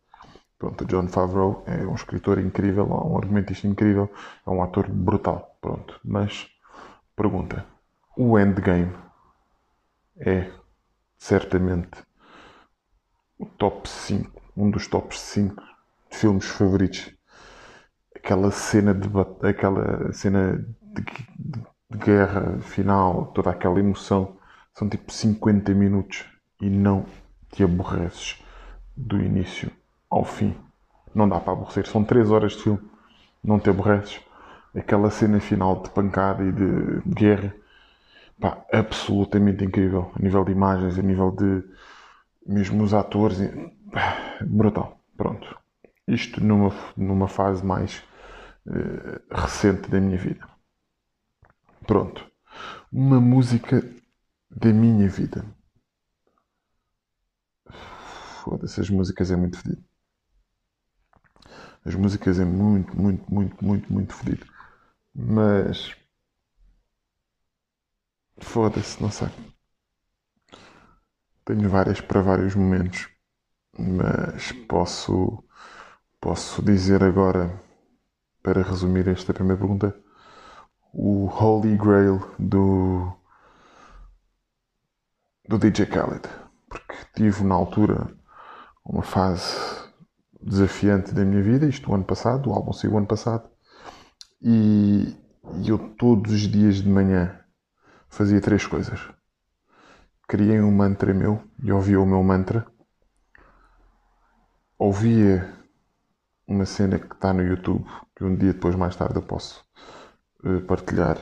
[0.57, 4.09] Pronto, o John Favreau é um escritor incrível, é um argumentista incrível,
[4.45, 5.57] é um ator brutal.
[5.59, 6.47] Pronto, mas
[7.15, 7.65] pergunta:
[8.15, 8.95] o Endgame
[10.17, 10.51] é
[11.17, 12.03] certamente
[13.39, 15.72] o top 5, um dos top 5
[16.13, 17.11] filmes favoritos.
[18.15, 19.09] Aquela cena de
[19.47, 21.03] aquela cena de,
[21.39, 21.63] de,
[21.97, 24.37] guerra final, toda aquela emoção,
[24.73, 26.25] são tipo 50 minutos
[26.61, 27.05] e não
[27.51, 28.41] te aborreces
[28.95, 29.71] do início
[30.09, 30.55] ao fim.
[31.13, 32.79] Não dá para aborrecer, são 3 horas de filme,
[33.43, 34.21] não te aborreces.
[34.75, 37.53] Aquela cena final de pancada e de guerra,
[38.39, 40.11] pá, absolutamente incrível.
[40.15, 41.63] A nível de imagens, a nível de
[42.47, 43.37] mesmo os atores,
[43.91, 44.97] pá, brutal.
[45.15, 45.62] Pronto.
[46.07, 48.03] Isto numa, numa fase mais
[48.67, 50.47] uh, recente da minha vida.
[51.87, 52.29] Pronto.
[52.91, 53.81] Uma música
[54.49, 55.45] da minha vida.
[58.43, 59.83] Foda-se, as músicas é muito fedido.
[61.85, 64.45] As músicas é muito, muito, muito, muito, muito fedido.
[65.13, 65.95] Mas.
[68.37, 69.29] Foda-se, não sei.
[71.45, 73.09] Tenho várias para vários momentos.
[73.77, 75.43] Mas posso
[76.23, 77.51] Posso dizer agora,
[78.41, 79.93] para resumir esta primeira pergunta,
[80.93, 83.11] o Holy Grail do,
[85.49, 86.21] do DJ Khaled.
[86.69, 88.09] Porque tive na altura
[88.85, 89.53] uma fase
[90.41, 93.49] desafiante da minha vida, isto o ano passado, o álbum saiu o ano passado,
[94.41, 95.13] e,
[95.57, 97.37] e eu todos os dias de manhã
[98.07, 98.97] fazia três coisas.
[100.25, 102.65] Criei um mantra meu e ouvia o meu mantra.
[104.79, 105.62] Ouvia
[106.47, 107.85] uma cena que está no YouTube,
[108.15, 109.63] que um dia depois, mais tarde, eu posso
[110.43, 111.17] uh, partilhar.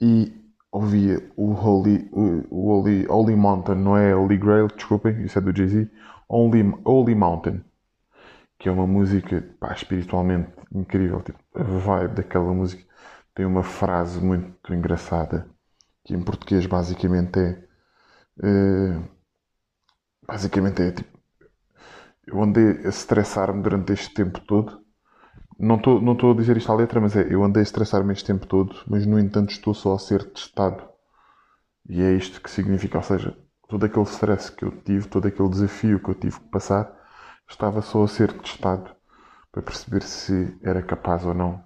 [0.00, 0.32] E
[0.70, 5.56] ouvia o Holy, o Holy, Holy Mountain, não é Holy Grail, desculpem, isso é do
[5.56, 5.90] Jay-Z,
[6.28, 7.64] Holy, Holy Mountain,
[8.58, 11.22] que é uma música pá, espiritualmente incrível.
[11.22, 12.84] Tipo, a vibe daquela música
[13.34, 15.48] tem uma frase muito engraçada,
[16.04, 17.64] que em português basicamente é.
[18.40, 19.04] Uh,
[20.26, 21.17] basicamente é tipo
[22.28, 24.80] eu andei a estressar-me durante este tempo todo.
[25.58, 28.26] Não estou não a dizer isto à letra, mas é, eu andei a estressar-me este
[28.26, 30.82] tempo todo, mas no entanto estou só a ser testado.
[31.88, 33.36] E é isto que significa, ou seja,
[33.68, 36.92] todo aquele stress que eu tive, todo aquele desafio que eu tive que passar,
[37.48, 38.90] estava só a ser testado
[39.50, 41.64] para perceber se era capaz ou não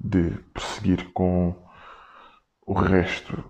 [0.00, 1.54] de prosseguir com
[2.64, 3.44] o resto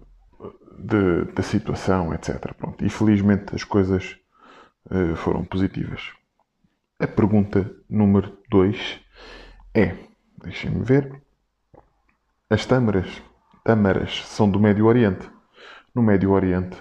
[0.79, 2.55] de, da situação, etc.
[2.55, 2.85] Pronto.
[2.85, 4.17] E felizmente as coisas
[4.91, 6.18] uh, foram positivas.
[7.01, 9.01] A pergunta número 2
[9.73, 9.95] é:
[10.43, 11.23] deixem-me ver.
[12.51, 13.23] As tâmaras,
[13.65, 15.31] tâmaras são do Médio Oriente.
[15.95, 16.77] No Médio Oriente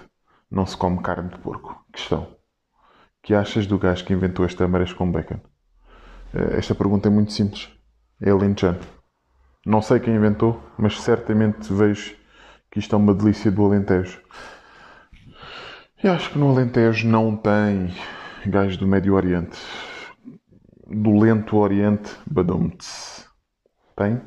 [0.50, 1.84] não se come carne de porco.
[1.92, 2.34] Questão:
[3.22, 5.38] que achas do gajo que inventou as tâmaras com bacon?
[6.34, 7.70] Eh, esta pergunta é muito simples.
[8.20, 8.80] É alentejano.
[9.64, 12.16] Não sei quem inventou, mas certamente vejo
[12.72, 14.20] que isto é uma delícia do Alentejo.
[16.02, 17.94] E acho que no Alentejo não tem
[18.46, 19.56] gajos do Médio Oriente
[20.88, 23.28] do Lento Oriente, Badumts.
[23.94, 24.20] Tem?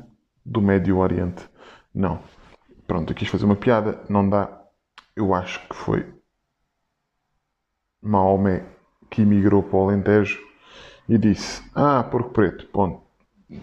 [0.44, 1.48] Do Médio Oriente.
[1.94, 2.20] Não.
[2.86, 4.60] Pronto, eu quis fazer uma piada, não dá.
[5.16, 6.14] Eu acho que foi
[8.00, 8.64] Maomé
[9.10, 10.40] que emigrou para o Alentejo
[11.08, 13.02] e disse: Ah, porco preto, ponto.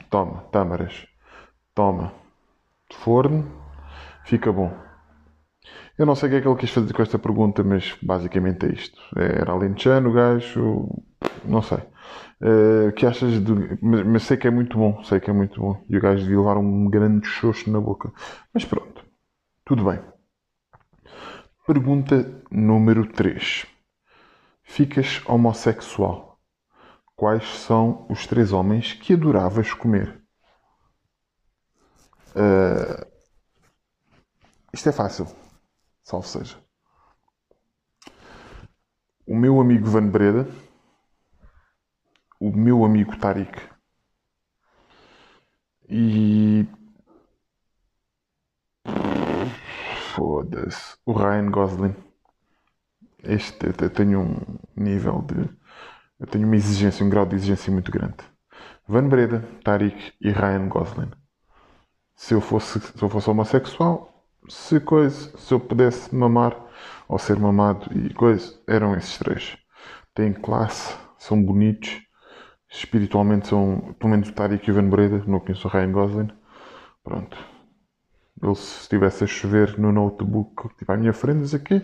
[0.10, 1.08] Toma, tâmaras.
[1.74, 2.14] Toma.
[2.93, 3.50] Forno,
[4.26, 4.72] fica bom.
[5.97, 8.66] Eu não sei o que é que ele quis fazer com esta pergunta, mas basicamente
[8.66, 9.02] é isto.
[9.16, 10.88] Era alentejano o gajo,
[11.43, 11.80] não sei.
[12.42, 13.52] Uh, que achas de.
[13.82, 15.84] Mas, mas, sei que é muito bom, sei que é muito bom.
[15.90, 18.14] E o gajo devia levar um grande xoxo na boca.
[18.54, 19.04] Mas pronto,
[19.66, 20.00] tudo bem.
[21.68, 23.66] Pergunta número 3.
[24.64, 26.40] Ficas homossexual.
[27.16, 30.22] Quais são os três homens que adoravas comer?
[32.30, 33.06] Uh,
[34.72, 35.28] isto é fácil.
[36.02, 36.58] Salve seja.
[39.28, 40.48] O meu amigo Van Breda
[42.40, 43.62] o meu amigo Tariq.
[45.90, 46.66] E.
[50.14, 50.96] Foda-se.
[51.06, 51.96] O Ryan Gosling.
[53.24, 55.50] Este eu tenho um nível de.
[56.20, 58.18] Eu tenho uma exigência, um grau de exigência muito grande.
[58.88, 61.12] Van Breda, Tariq e Ryan Gosling.
[62.16, 66.56] Se eu fosse, se eu fosse homossexual, se coisa, se eu pudesse mamar
[67.08, 69.58] ou ser mamado e coisa, eram esses três.
[70.14, 72.02] Têm classe, são bonitos
[72.70, 76.30] espiritualmente são, pelo menos o Tariq e o Van Breda, não conheço o Ryan Gosling.
[77.03, 77.38] Pronto.
[78.41, 81.84] Ele, se estivesse a chover no notebook, tipo à minha frente, aqui,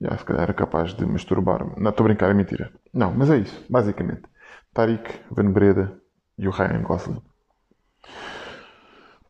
[0.00, 1.74] já se calhar era capaz de masturbar-me.
[1.76, 2.72] Não, estou a brincar, é mentira.
[2.92, 4.22] Não, mas é isso, basicamente.
[4.72, 6.00] Tariq, Van Breda
[6.36, 7.22] e o Ryan Gosling.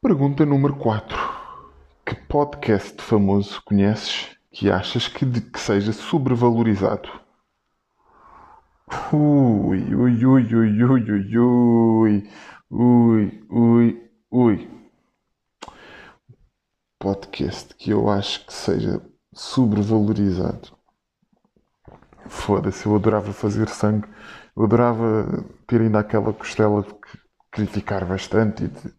[0.00, 1.18] Pergunta número 4.
[2.06, 7.23] Que podcast famoso conheces que achas que, de, que seja sobrevalorizado?
[8.94, 12.28] Ui, ui, ui, ui, ui, ui, ui,
[12.70, 14.68] ui, ui, ui.
[16.98, 19.00] Podcast que eu acho que seja
[19.32, 20.76] sobrevalorizado.
[22.28, 24.08] Foda-se, eu adorava fazer sangue.
[24.56, 26.94] Eu adorava ter ainda aquela costela de
[27.50, 28.94] criticar bastante e de...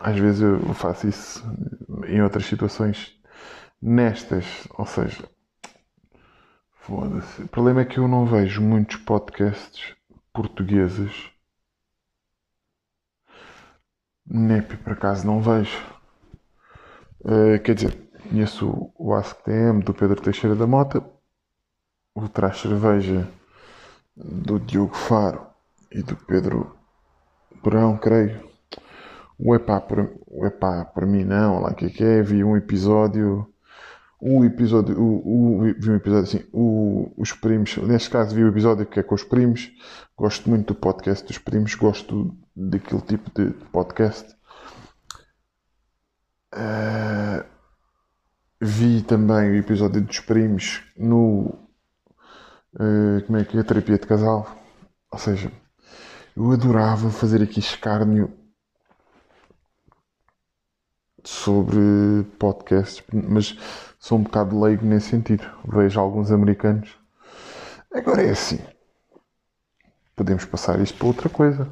[0.00, 1.42] às vezes eu faço isso
[2.06, 3.12] em outras situações
[3.80, 4.46] nestas,
[4.78, 5.28] ou seja,
[6.82, 7.42] Foda-se.
[7.42, 9.94] O problema é que eu não vejo muitos podcasts
[10.32, 11.30] portugueses.
[14.26, 15.78] NEP, por acaso, não vejo.
[17.20, 17.96] Uh, quer dizer,
[18.28, 21.04] conheço o AskTM do Pedro Teixeira da Mota,
[22.16, 23.28] o Traz Cerveja
[24.16, 25.46] do Diogo Faro
[25.92, 26.76] e do Pedro
[27.62, 28.50] Brão, creio.
[29.38, 32.56] O Epá por, o Epá por mim não, lá que é que é, vi um
[32.56, 33.51] episódio
[34.24, 38.48] o episódio, o, o, vi um episódio assim, o, os primos, neste caso vi o
[38.48, 39.72] episódio que é com os primos,
[40.16, 44.32] gosto muito do podcast dos primos, gosto daquele tipo de podcast.
[46.54, 47.44] Uh,
[48.60, 51.58] vi também o episódio dos primos no
[52.74, 54.56] uh, como é que é a terapia de casal.
[55.10, 55.50] Ou seja,
[56.36, 58.32] eu adorava fazer aqui escárnio
[61.24, 63.56] sobre podcasts, mas
[64.02, 65.48] sou um bocado leigo nesse sentido.
[65.64, 66.98] Vejo alguns americanos.
[67.94, 68.58] Agora é assim.
[70.16, 71.68] Podemos passar isto para outra coisa.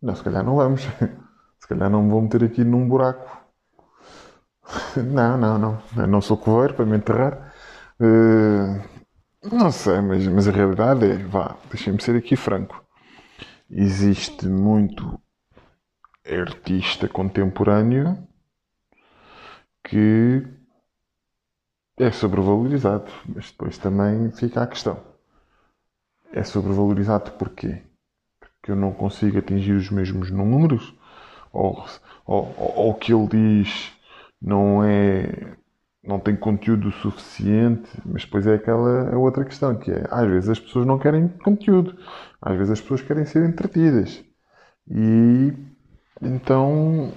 [0.00, 0.82] Não, se calhar não vamos.
[1.58, 3.44] Se calhar não me vou meter aqui num buraco.
[4.96, 5.82] Não, não, não.
[5.96, 7.52] Eu não sou coveiro para me enterrar.
[7.98, 8.80] Uh,
[9.50, 12.84] não sei, mas, mas a realidade é, vá, deixem-me ser aqui franco.
[13.70, 15.18] Existe muito
[16.24, 18.16] artista contemporâneo
[19.86, 20.42] que
[21.98, 25.00] é sobrevalorizado, mas depois também fica a questão.
[26.32, 27.82] É sobrevalorizado porquê?
[28.40, 30.94] Porque eu não consigo atingir os mesmos números?
[31.52, 31.84] Ou,
[32.26, 33.92] ou, o que ele diz
[34.42, 35.56] não é
[36.02, 40.48] não tem conteúdo suficiente, mas depois é aquela a outra questão que é, às vezes
[40.50, 41.98] as pessoas não querem conteúdo,
[42.40, 44.24] às vezes as pessoas querem ser entretidas.
[44.88, 45.52] E
[46.22, 47.12] então,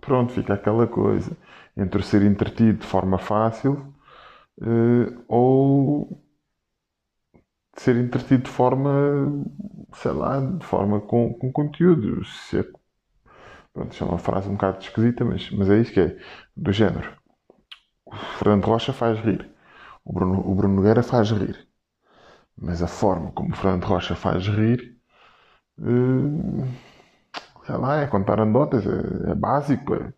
[0.00, 1.36] pronto, fica aquela coisa
[1.76, 3.94] entre ser entretido de forma fácil
[4.60, 6.22] uh, ou
[7.76, 8.90] ser entretido de forma,
[9.94, 12.24] sei lá, de forma com, com conteúdo.
[12.24, 12.64] Se é,
[13.72, 16.16] pronto, é uma frase um bocado esquisita, mas, mas é isso que é,
[16.56, 17.16] do género.
[18.06, 19.50] O Fernando Rocha faz rir,
[20.04, 21.66] o Bruno, o Bruno Nogueira faz rir,
[22.56, 24.98] mas a forma como o Fernando Rocha faz rir.
[25.78, 26.66] Uh,
[27.66, 29.94] sei lá, é contar anedotas, é, é básico.
[29.94, 30.12] É.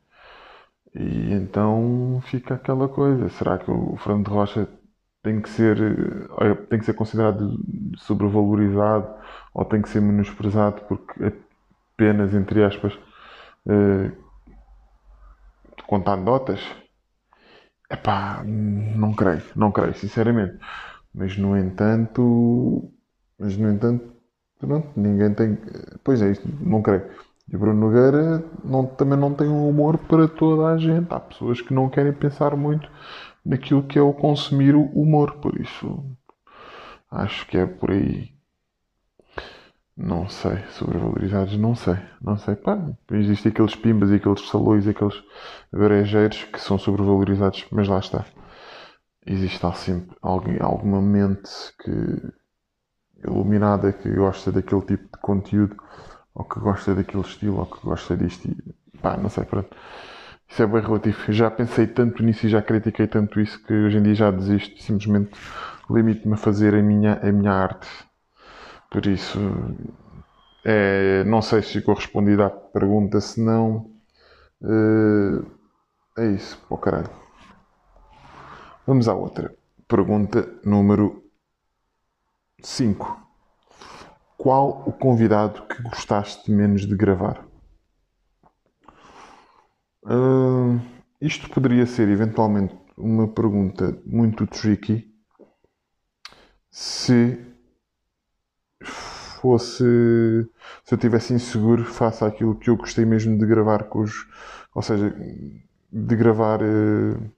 [0.95, 4.69] E então fica aquela coisa, será que o Fernando Rocha
[5.23, 5.77] tem que ser,
[6.41, 7.59] eh, tem que ser considerado
[7.99, 9.09] sobrevalorizado
[9.53, 11.33] ou tem que ser menosprezado porque
[11.95, 12.93] apenas, entre aspas,
[13.69, 14.13] eh,
[15.87, 16.61] contar anedotas?
[17.91, 20.59] Epá, não creio, não creio, sinceramente.
[21.15, 22.91] Mas no entanto,
[23.39, 24.13] mas no entanto,
[24.59, 25.59] pronto, ninguém tem.
[26.03, 27.05] Pois é, isto não creio.
[27.49, 31.13] E Bruno Nogueira não, também não tem um humor para toda a gente.
[31.13, 32.89] Há pessoas que não querem pensar muito
[33.45, 36.03] naquilo que é o consumir o humor, por isso
[37.11, 38.33] acho que é por aí.
[39.97, 42.57] Não sei, sobrevalorizados, não sei, não sei.
[42.57, 42.77] Pá,
[43.13, 45.23] existem aqueles pimbas e aqueles salões, aqueles
[45.71, 48.25] brejeiros que são sobrevalorizados, mas lá está.
[49.25, 51.49] Existe sempre alguém, alguma mente
[51.81, 51.91] que
[53.27, 55.77] iluminada que gosta daquele tipo de conteúdo,
[56.35, 59.75] ou que gosta daquele estilo, ou que gosta disto e pá, não sei, pronto.
[60.49, 61.33] Isso é bem relativo.
[61.33, 64.83] Já pensei tanto nisso e já critiquei tanto isso que hoje em dia já desisto.
[64.83, 65.33] Simplesmente
[65.91, 67.89] limito-me a fazer a minha, a minha arte.
[68.91, 69.39] Por isso,
[70.65, 73.91] é, não sei se ficou respondida à pergunta, se não.
[74.63, 75.45] Uh,
[76.17, 77.11] é isso, pô caralho.
[78.87, 79.55] Vamos à outra.
[79.89, 81.25] Pergunta número
[82.63, 83.24] 5.
[84.37, 87.47] Qual o convidado que gostaste menos de gravar?
[90.03, 90.79] Uh,
[91.21, 95.11] isto poderia ser eventualmente uma pergunta muito tricky
[96.71, 97.39] se
[98.83, 99.85] fosse
[100.85, 104.27] se eu tivesse inseguro face àquilo que eu gostei mesmo de gravar com os
[104.75, 105.15] ou seja
[105.91, 107.31] de gravar uh,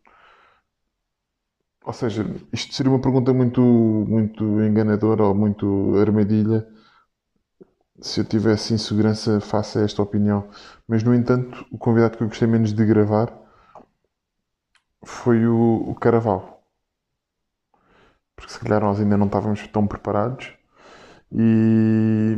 [1.84, 6.66] ou seja isto seria uma pergunta muito muito enganadora ou muito armadilha
[8.00, 10.48] se eu tivesse insegurança face a esta opinião.
[10.86, 13.32] Mas, no entanto, o convidado que eu gostei menos de gravar
[15.04, 16.62] foi o, o Caraval.
[18.34, 20.52] Porque se calhar nós ainda não estávamos tão preparados
[21.32, 22.36] e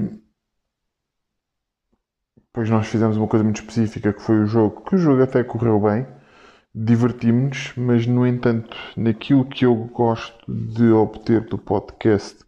[2.36, 5.44] depois nós fizemos uma coisa muito específica que foi o jogo, que o jogo até
[5.44, 6.06] correu bem,
[6.74, 12.44] divertimos-nos, mas no entanto, naquilo que eu gosto de obter do podcast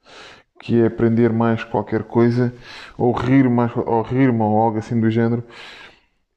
[0.61, 2.55] que é aprender mais qualquer coisa,
[2.97, 5.43] ou rir mais, ou rir-me, ou algo assim do género.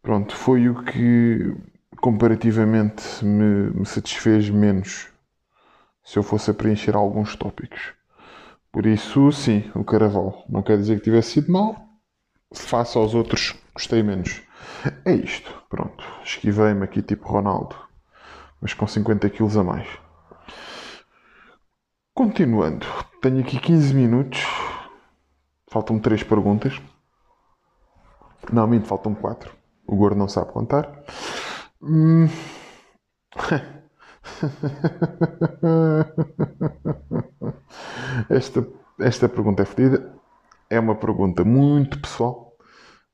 [0.02, 1.54] Pronto, foi o que
[2.02, 5.10] comparativamente me, me satisfez menos
[6.04, 7.94] se eu fosse a preencher alguns tópicos.
[8.72, 10.46] Por isso, sim, o Caraval.
[10.50, 11.76] Não quer dizer que tivesse sido mal.
[12.54, 14.42] Face aos outros, gostei menos.
[15.06, 15.54] É isto.
[15.70, 16.04] Pronto.
[16.24, 17.76] Esquivei-me aqui tipo Ronaldo.
[18.62, 19.88] Mas com 50 quilos a mais.
[22.16, 22.86] Continuando,
[23.24, 24.46] tenho aqui 15 minutos.
[25.68, 26.80] Faltam-me 3 perguntas.
[28.52, 29.52] Não, faltam 4.
[29.88, 31.04] O gordo não sabe contar.
[31.82, 32.28] Hum...
[38.30, 38.68] esta,
[39.00, 40.16] esta pergunta é fedida.
[40.70, 42.56] É uma pergunta muito pessoal,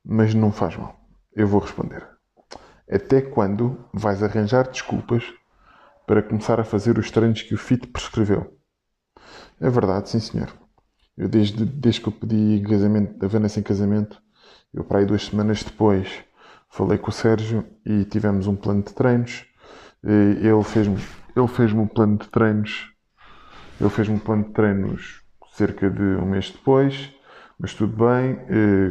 [0.04, 0.94] mas não faz mal.
[1.34, 2.06] Eu vou responder.
[2.86, 5.24] Até quando vais arranjar desculpas
[6.06, 8.59] para começar a fazer os treinos que o FIT prescreveu?
[9.60, 10.48] É verdade, sim senhor.
[11.18, 14.20] Eu desde, desde que eu pedi casamento, a Vanessa em casamento,
[14.72, 16.24] eu para aí duas semanas depois
[16.70, 19.44] falei com o Sérgio e tivemos um plano de treinos.
[20.02, 20.96] Ele fez-me
[21.36, 22.90] ele fez um plano de treinos.
[23.78, 27.12] Ele fez-me um plano de treinos cerca de um mês depois,
[27.58, 28.38] mas tudo bem,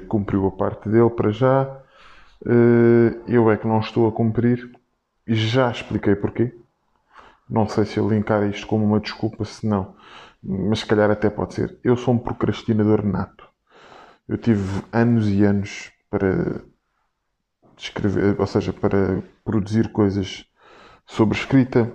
[0.08, 1.82] cumpriu a parte dele para já.
[3.28, 4.70] Eu é que não estou a cumprir
[5.26, 6.56] e já expliquei porquê.
[7.50, 9.98] Não sei se ele encara isto como uma desculpa, se não
[10.42, 11.80] mas se calhar até pode ser.
[11.84, 13.48] Eu sou um procrastinador nato.
[14.28, 16.62] Eu tive anos e anos para
[17.78, 20.46] escrever, ou seja, para produzir coisas
[21.06, 21.92] sobre escrita.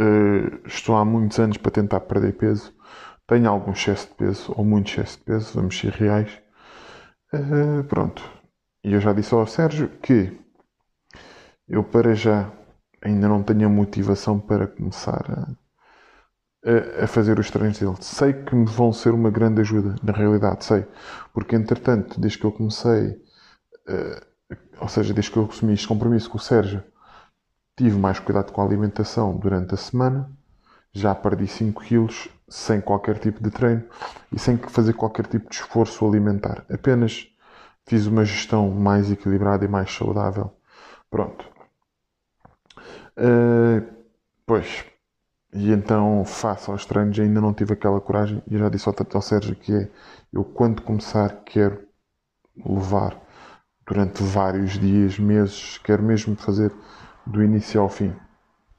[0.00, 2.74] Uh, estou há muitos anos para tentar perder peso.
[3.26, 6.42] Tenho algum excesso de peso, ou muito excesso de peso, vamos ser reais.
[7.32, 8.22] Uh, pronto.
[8.84, 10.36] E eu já disse ao Sérgio que
[11.68, 12.50] eu para já
[13.00, 15.61] ainda não tenho a motivação para começar a
[16.64, 17.96] a, a, fazer os treinos dele.
[18.00, 20.86] Sei que me vão ser uma grande ajuda, na realidade, sei.
[21.32, 23.10] Porque, entretanto, desde que eu comecei,
[23.88, 26.82] uh, ou seja, desde que eu assumi este compromisso com o Sérgio,
[27.76, 30.30] tive mais cuidado com a alimentação durante a semana,
[30.92, 33.82] já perdi 5 quilos sem qualquer tipo de treino
[34.30, 36.64] e sem fazer qualquer tipo de esforço alimentar.
[36.70, 37.28] Apenas
[37.86, 40.52] fiz uma gestão mais equilibrada e mais saudável.
[41.10, 41.44] Pronto.
[43.16, 43.86] Uh,
[44.46, 44.84] pois,
[45.54, 48.42] e então, face aos treinos, ainda não tive aquela coragem.
[48.50, 49.90] E já disse ao, ao Sérgio que é:
[50.32, 51.86] eu, quando começar, quero
[52.64, 53.20] levar
[53.86, 56.72] durante vários dias, meses, quero mesmo fazer
[57.26, 58.14] do início ao fim.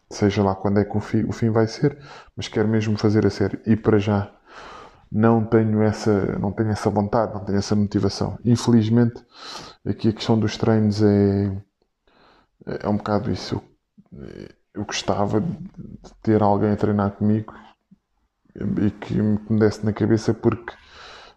[0.10, 1.98] Seja lá quando é que o fim, o fim vai ser,
[2.36, 3.60] mas quero mesmo fazer a sério.
[3.66, 4.32] E para já
[5.12, 8.38] não tenho essa, não tenho essa vontade, não tenho essa motivação.
[8.44, 9.24] Infelizmente,
[9.86, 11.52] aqui a questão dos treinos é,
[12.66, 13.62] é um bocado isso.
[14.12, 17.54] Eu, eu gostava de ter alguém a treinar comigo
[18.56, 20.74] e que me desse na cabeça porque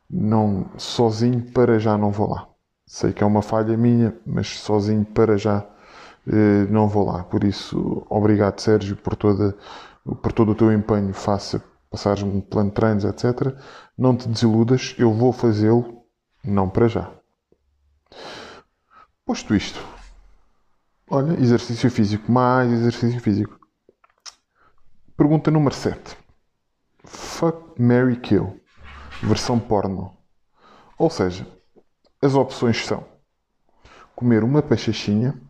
[0.08, 2.48] não sozinho para já não vou lá.
[2.86, 5.66] Sei que é uma falha minha, mas sozinho para já
[6.26, 7.24] eh, não vou lá.
[7.24, 9.56] Por isso, obrigado Sérgio por, toda,
[10.22, 11.60] por todo o teu empenho face a
[11.90, 13.56] passares um plano de treinos, etc.
[13.96, 16.04] Não te desiludas, eu vou fazê-lo,
[16.44, 17.10] não para já.
[19.24, 19.80] Posto isto,
[21.10, 23.58] olha, exercício físico, mais exercício físico.
[25.16, 26.16] Pergunta número 7.
[27.04, 28.60] Fuck, Mary Kill.
[29.22, 30.16] Versão porno.
[30.98, 31.46] Ou seja,
[32.20, 33.04] as opções são
[34.14, 35.40] comer uma pachachinha.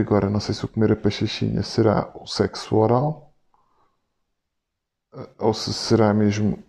[0.00, 3.34] Agora não sei se o comer a pachachinha será o sexo oral
[5.38, 6.62] ou se será mesmo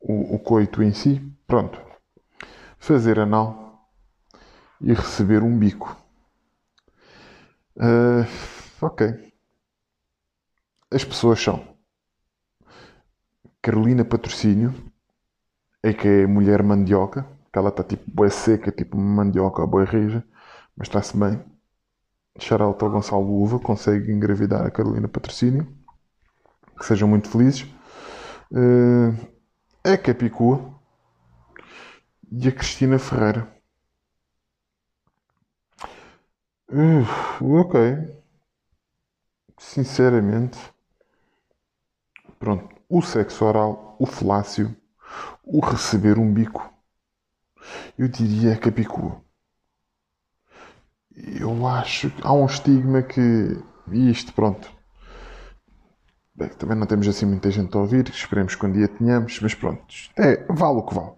[0.00, 1.20] o, o coito em si.
[1.46, 1.80] Pronto.
[2.78, 3.88] Fazer anal
[4.80, 5.96] e receber um bico.
[7.78, 8.26] Uh,
[8.80, 9.32] ok.
[10.90, 11.76] As pessoas são
[13.62, 14.74] Carolina Patrocínio,
[15.82, 20.24] é que é mulher mandioca, que ela está tipo boa seca, tipo mandioca, boa rija,
[20.76, 21.40] mas está-se bem.
[22.38, 25.66] Charalto Gonçalo Uva consegue engravidar a Carolina Patrocínio.
[26.78, 27.62] Que sejam muito felizes.
[28.50, 29.12] Uh,
[29.84, 30.80] é a Capicua
[32.30, 33.57] e a Cristina Ferreira.
[36.70, 37.04] Uh,
[37.60, 37.74] ok.
[39.58, 40.58] Sinceramente,
[42.38, 42.74] pronto.
[42.88, 44.74] O sexo oral, o falácio,
[45.44, 46.72] o receber um bico.
[47.98, 49.20] Eu diria Capicua.
[51.40, 53.20] Eu acho que há um estigma que.
[53.92, 54.70] Isto, pronto.
[56.34, 59.54] Bem, também não temos assim muita gente a ouvir, esperemos que um dia tenhamos, mas
[59.54, 59.84] pronto.
[60.16, 61.12] É, vale o que vale.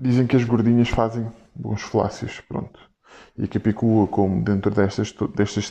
[0.00, 2.85] Dizem que as gordinhas fazem bons falácios, pronto.
[3.38, 5.70] E a Capicua, como dentro destas, destas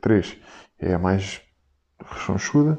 [0.00, 0.36] três,
[0.78, 1.40] é a mais
[2.04, 2.78] rechonchuda,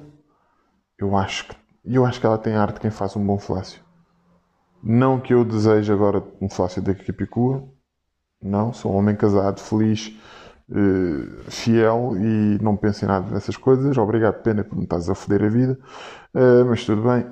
[0.99, 3.81] eu acho que eu acho que ela tem arte quem faz um bom falácio.
[4.83, 7.63] Não que eu deseje agora um falácio da Capicua,
[8.41, 10.15] não, sou um homem casado, feliz,
[10.69, 13.97] uh, fiel e não penso em nada dessas coisas.
[13.97, 15.79] Obrigado, pena, por me estás a foder a vida.
[16.33, 17.25] Uh, mas tudo bem.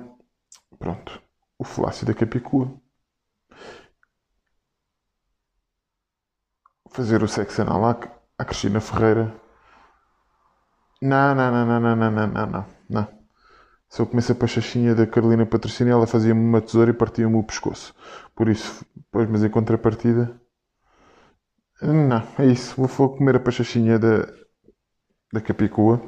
[0.78, 1.20] Pronto.
[1.58, 2.72] O falácio da Capicua.
[6.96, 7.98] Fazer o sexo anal à,
[8.38, 9.30] à Cristina Ferreira.
[11.02, 13.08] Não, não, não, não, não, não, não, não, não.
[13.86, 17.42] Se eu comesse a pachachinha da Carolina Patrocínio, ela fazia-me uma tesoura e partia-me o
[17.42, 17.94] pescoço.
[18.34, 18.82] Por isso,
[19.12, 20.40] pois, mas em contrapartida,
[21.82, 22.74] não, é isso.
[22.80, 24.26] Vou comer a pachachinha da,
[25.30, 26.00] da Capicua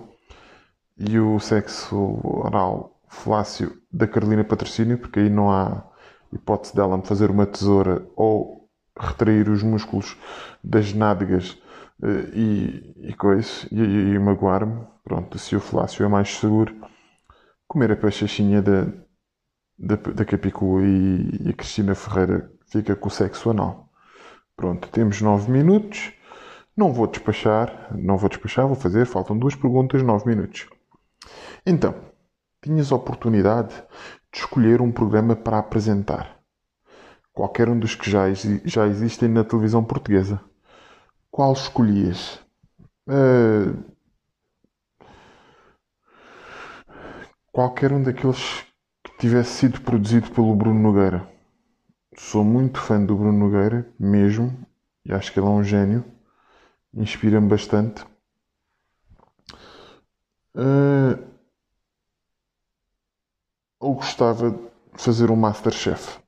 [0.96, 5.84] e o sexo oral flácio da Carolina Patrocínio, porque aí não há
[6.32, 8.57] hipótese dela me fazer uma tesoura ou
[8.98, 10.16] retrair os músculos
[10.62, 11.52] das nádegas
[12.02, 13.16] uh, e, e
[13.72, 14.86] e, e, e magoar-me.
[15.04, 16.74] Pronto, se o flácio é mais seguro,
[17.66, 18.86] comer a pachachinha da,
[19.78, 23.90] da, da Capicua e, e a Cristina Ferreira fica com o sexo anal.
[24.56, 26.12] Pronto, temos 9 minutos.
[26.76, 30.68] Não vou despachar, não vou despachar, vou fazer, faltam duas perguntas, 9 minutos.
[31.64, 31.94] Então,
[32.62, 33.74] tinhas a oportunidade
[34.32, 36.37] de escolher um programa para apresentar.
[37.38, 38.24] Qualquer um dos que já,
[38.64, 40.40] já existem na televisão portuguesa.
[41.30, 42.40] Qual escolhias?
[43.08, 43.80] Uh,
[47.52, 48.64] qualquer um daqueles
[49.04, 51.28] que tivesse sido produzido pelo Bruno Nogueira
[52.16, 54.58] sou muito fã do Bruno Nogueira, mesmo,
[55.04, 56.04] e acho que ele é um gênio,
[56.92, 58.04] inspira-me bastante.
[60.56, 61.24] Uh,
[63.78, 64.58] ou gostava de
[65.00, 66.18] fazer um Masterchef.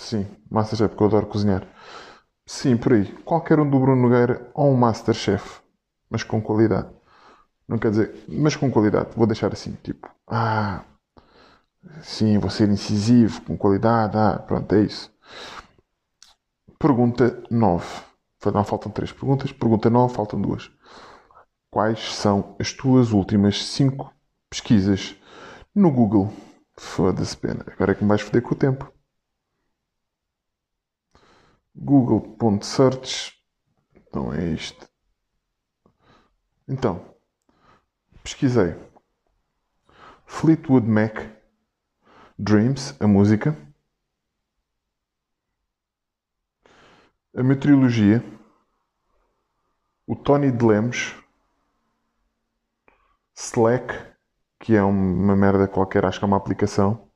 [0.00, 1.66] Sim, Masterchef, porque eu adoro cozinhar.
[2.46, 3.06] Sim, por aí.
[3.24, 5.60] Qualquer um do Bruno Nogueira ou um Masterchef,
[6.08, 6.88] mas com qualidade.
[7.68, 9.10] Não quer dizer, mas com qualidade.
[9.16, 10.82] Vou deixar assim, tipo, ah,
[12.02, 14.16] Sim, vou ser incisivo, com qualidade.
[14.16, 15.10] Ah, pronto, é isso.
[16.78, 17.86] Pergunta 9.
[18.52, 19.52] Não, faltam 3 perguntas.
[19.52, 20.70] Pergunta 9, faltam 2.
[21.70, 24.12] Quais são as tuas últimas 5
[24.48, 25.14] pesquisas
[25.74, 26.32] no Google?
[26.76, 27.64] Foda-se pena.
[27.70, 28.92] Agora é que me vais foder com o tempo.
[31.80, 33.32] Google.search.
[33.96, 34.88] Então é isto.
[36.68, 37.14] Então,
[38.22, 38.76] pesquisei
[40.26, 41.18] Fleetwood Mac
[42.38, 43.56] Dreams, a música.
[47.34, 48.22] A meteorologia.
[50.06, 51.14] O Tony de Lemos.
[53.34, 53.94] Slack,
[54.58, 57.10] que é uma merda qualquer, acho que é uma aplicação.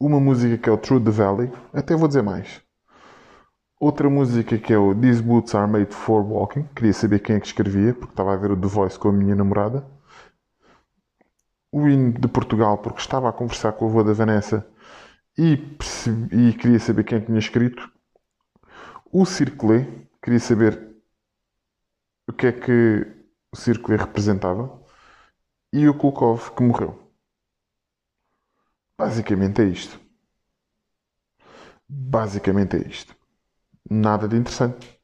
[0.00, 1.52] Uma música que é o Through the Valley.
[1.72, 2.63] Até vou dizer mais.
[3.84, 6.62] Outra música que é o These Boots Are Made for Walking.
[6.74, 9.12] Queria saber quem é que escrevia, porque estava a ver o The Voice com a
[9.12, 9.86] minha namorada
[11.70, 14.66] o hino de Portugal, porque estava a conversar com o avô da Vanessa
[15.36, 17.92] e, percebi, e queria saber quem tinha escrito.
[19.12, 19.86] O Circulé,
[20.22, 20.96] queria saber
[22.26, 23.06] o que é que
[23.52, 24.82] o Circulé representava.
[25.74, 26.98] E o Kulkov, que morreu.
[28.98, 30.00] Basicamente é isto.
[31.86, 33.14] Basicamente é isto.
[33.90, 34.98] Nada de interessante.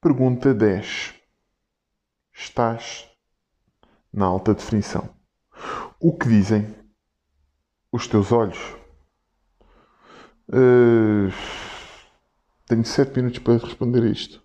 [0.00, 1.14] Pergunta 10.
[2.32, 3.08] Estás
[4.12, 5.12] na alta definição.
[5.98, 6.72] O que dizem
[7.90, 8.58] os teus olhos?
[10.48, 11.32] Uh,
[12.66, 14.40] tenho 7 minutos para responder a isto.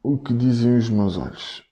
[0.00, 1.64] O que dizem os meus olhos?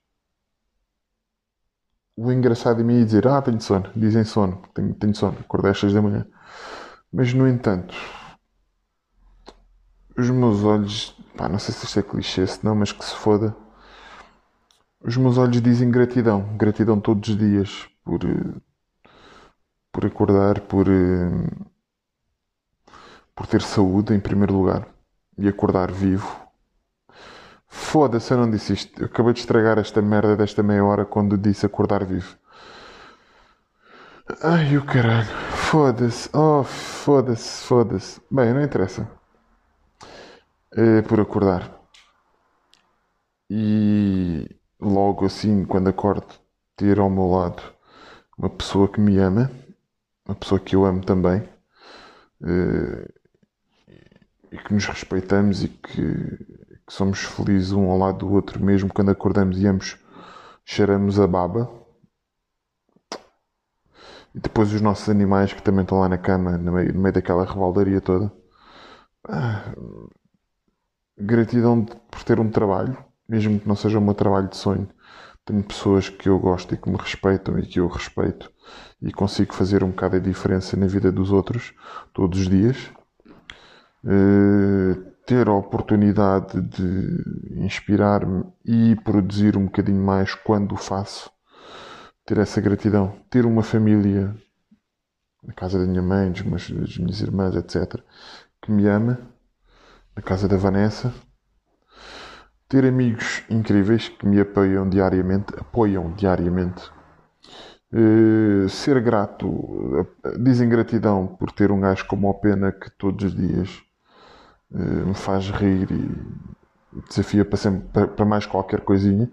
[2.17, 3.93] O engraçado em mim é dizer: Ah, tenho sono.
[3.95, 4.63] Dizem sono.
[4.75, 5.39] Tenho, tenho sono.
[5.39, 6.27] Acordei às 6 da manhã.
[7.17, 7.95] Mas, no entanto,
[10.19, 13.15] os meus olhos, pá, não sei se isto é clichê, se não, mas que se
[13.15, 13.55] foda.
[15.01, 18.19] Os meus olhos dizem gratidão, gratidão todos os dias por,
[19.93, 20.87] por acordar, por,
[23.33, 24.89] por ter saúde em primeiro lugar
[25.39, 26.29] e acordar vivo.
[27.69, 29.01] Foda-se, eu não disse isto.
[29.01, 32.37] Eu acabei de estragar esta merda desta meia hora quando disse acordar vivo.
[34.43, 35.64] Ai, o caralho.
[35.75, 36.31] Foda-se.
[36.33, 38.21] Oh, foda-se, foda-se.
[38.31, 39.11] Bem, não interessa
[40.71, 41.69] é, por acordar.
[43.51, 44.49] E
[44.81, 46.33] logo assim, quando acordo,
[46.77, 47.61] ter ao meu lado
[48.39, 49.51] uma pessoa que me ama,
[50.25, 51.43] uma pessoa que eu amo também,
[52.45, 53.09] é,
[54.53, 56.37] e que nos respeitamos e que,
[56.87, 59.99] que, somos felizes um ao lado do outro, mesmo quando acordamos e ambos
[60.65, 61.69] cheiramos a baba.
[64.35, 67.13] E depois os nossos animais que também estão lá na cama, no meio, no meio
[67.13, 68.33] daquela rebaldaria toda.
[69.29, 69.75] Ah,
[71.17, 72.97] gratidão por ter um trabalho,
[73.29, 74.89] mesmo que não seja um meu trabalho de sonho.
[75.45, 78.51] Tenho pessoas que eu gosto e que me respeitam e que eu respeito
[79.01, 81.75] e consigo fazer um bocado a diferença na vida dos outros
[82.13, 82.91] todos os dias.
[84.03, 91.31] Uh, ter a oportunidade de inspirar-me e produzir um bocadinho mais quando o faço.
[92.25, 93.17] Ter essa gratidão.
[93.29, 94.35] Ter uma família,
[95.43, 98.01] na casa da minha mãe, das minhas irmãs, etc.,
[98.63, 99.19] que me ama
[100.17, 101.13] na casa da Vanessa.
[102.69, 106.91] Ter amigos incríveis que me apoiam diariamente, apoiam diariamente.
[107.93, 110.07] Uh, ser grato, uh,
[110.43, 113.83] dizem gratidão por ter um gajo como o Pena que todos os dias
[114.73, 119.31] uh, me faz rir e desafia para, sempre, para, para mais qualquer coisinha.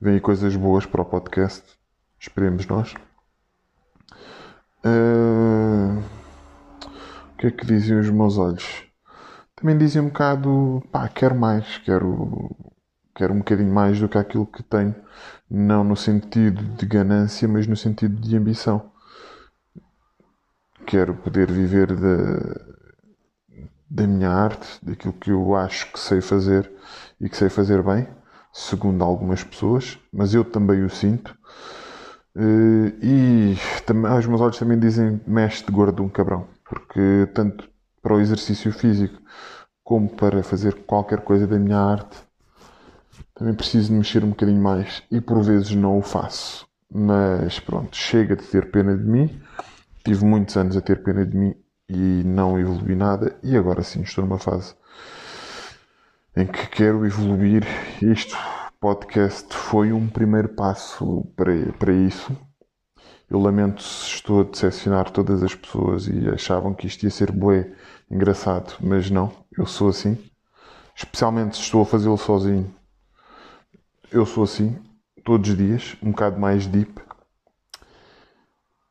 [0.00, 1.64] Vêm coisas boas para o podcast.
[2.18, 2.94] Esperemos nós.
[7.32, 8.86] o que é que dizem os meus olhos?
[9.56, 12.54] também dizia um bocado, pá, quero mais, quero,
[13.14, 14.94] quero um bocadinho mais do que aquilo que tenho.
[15.50, 18.92] Não no sentido de ganância, mas no sentido de ambição.
[20.86, 22.76] Quero poder viver da,
[23.90, 26.70] da minha arte, daquilo que eu acho que sei fazer
[27.20, 28.06] e que sei fazer bem,
[28.52, 31.35] segundo algumas pessoas, mas eu também o sinto.
[32.38, 33.56] Eh, e
[33.86, 37.66] também, os meus olhos também dizem mestre gordo um cabrão, porque tanto
[38.02, 39.18] para o exercício físico
[39.82, 42.18] como para fazer qualquer coisa da minha arte,
[43.34, 46.66] também preciso de mexer um bocadinho mais e por vezes não o faço.
[46.92, 49.40] Mas pronto, chega de ter pena de mim.
[50.04, 51.54] Tive muitos anos a ter pena de mim
[51.88, 54.74] e não evolui nada, e agora sim estou numa fase
[56.36, 57.64] em que quero evoluir.
[58.02, 58.36] Este
[58.80, 62.36] podcast foi um primeiro passo para, para isso.
[63.28, 67.32] Eu lamento se estou a decepcionar todas as pessoas e achavam que isto ia ser
[67.32, 67.74] bué
[68.10, 70.16] engraçado, mas não, eu sou assim.
[70.94, 72.72] Especialmente se estou a fazê-lo sozinho.
[74.10, 74.78] Eu sou assim,
[75.24, 77.00] todos os dias, um bocado mais deep.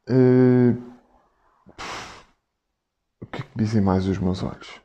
[0.10, 0.96] Uh...
[3.22, 4.82] O que é que dizem mais os meus olhos?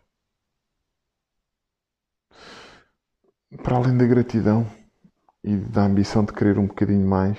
[3.62, 4.66] Para além da gratidão
[5.44, 7.38] e da ambição de querer um bocadinho mais,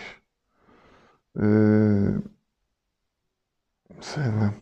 [1.36, 2.22] uh...
[4.02, 4.54] sei lá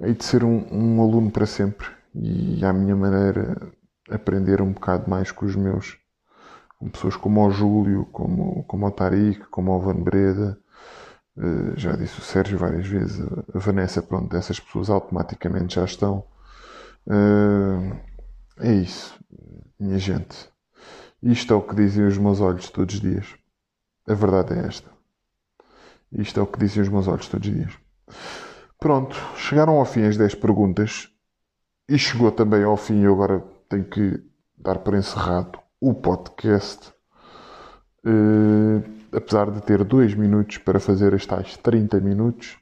[0.00, 3.70] hei de ser um, um aluno para sempre e à minha maneira
[4.10, 5.98] aprender um bocado mais com os meus
[6.78, 10.58] com pessoas como o Júlio, como, como o Tariq, como o Van Breda,
[11.36, 13.20] uh, já disse o Sérgio várias vezes,
[13.54, 16.24] a Vanessa, pronto, essas pessoas automaticamente já estão.
[17.06, 17.94] Uh,
[18.60, 19.14] é isso,
[19.78, 20.49] minha gente.
[21.22, 23.26] Isto é o que dizem os meus olhos todos os dias.
[24.08, 24.90] A verdade é esta.
[26.12, 27.78] Isto é o que dizem os meus olhos todos os dias.
[28.78, 31.08] Pronto, chegaram ao fim as 10 perguntas
[31.88, 34.22] e chegou também ao fim, eu agora tenho que
[34.56, 36.92] dar por encerrado o podcast.
[38.04, 38.82] Uh,
[39.14, 42.58] apesar de ter 2 minutos para fazer as tais 30 minutos,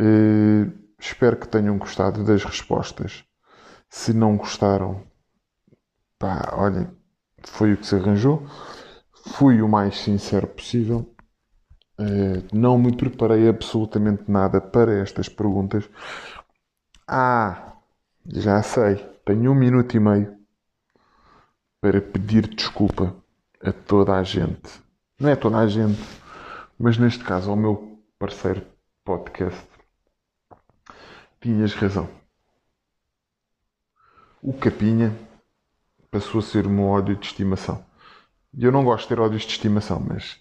[0.00, 3.22] Uh, espero que tenham gostado das respostas.
[3.90, 5.06] Se não gostaram,
[6.18, 6.88] pá, olhem,
[7.44, 8.46] foi o que se arranjou.
[9.34, 11.14] Fui o mais sincero possível.
[11.98, 15.88] Uh, não me preparei absolutamente nada para estas perguntas.
[17.06, 17.74] Ah,
[18.26, 20.36] já sei, tenho um minuto e meio
[21.80, 23.14] para pedir desculpa
[23.62, 24.80] a toda a gente.
[25.18, 26.00] Não é toda a gente,
[26.78, 28.66] mas neste caso ao meu parceiro
[29.04, 29.66] podcast.
[31.40, 32.08] Tinhas razão.
[34.42, 35.14] O Capinha
[36.10, 37.84] passou a ser o meu ódio de estimação.
[38.52, 40.40] E eu não gosto de ter ódios de estimação, mas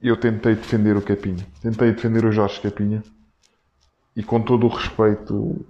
[0.00, 1.46] eu tentei defender o Capinha.
[1.60, 3.02] Tentei defender o Jorge Capinha.
[4.14, 5.64] E com todo o respeito,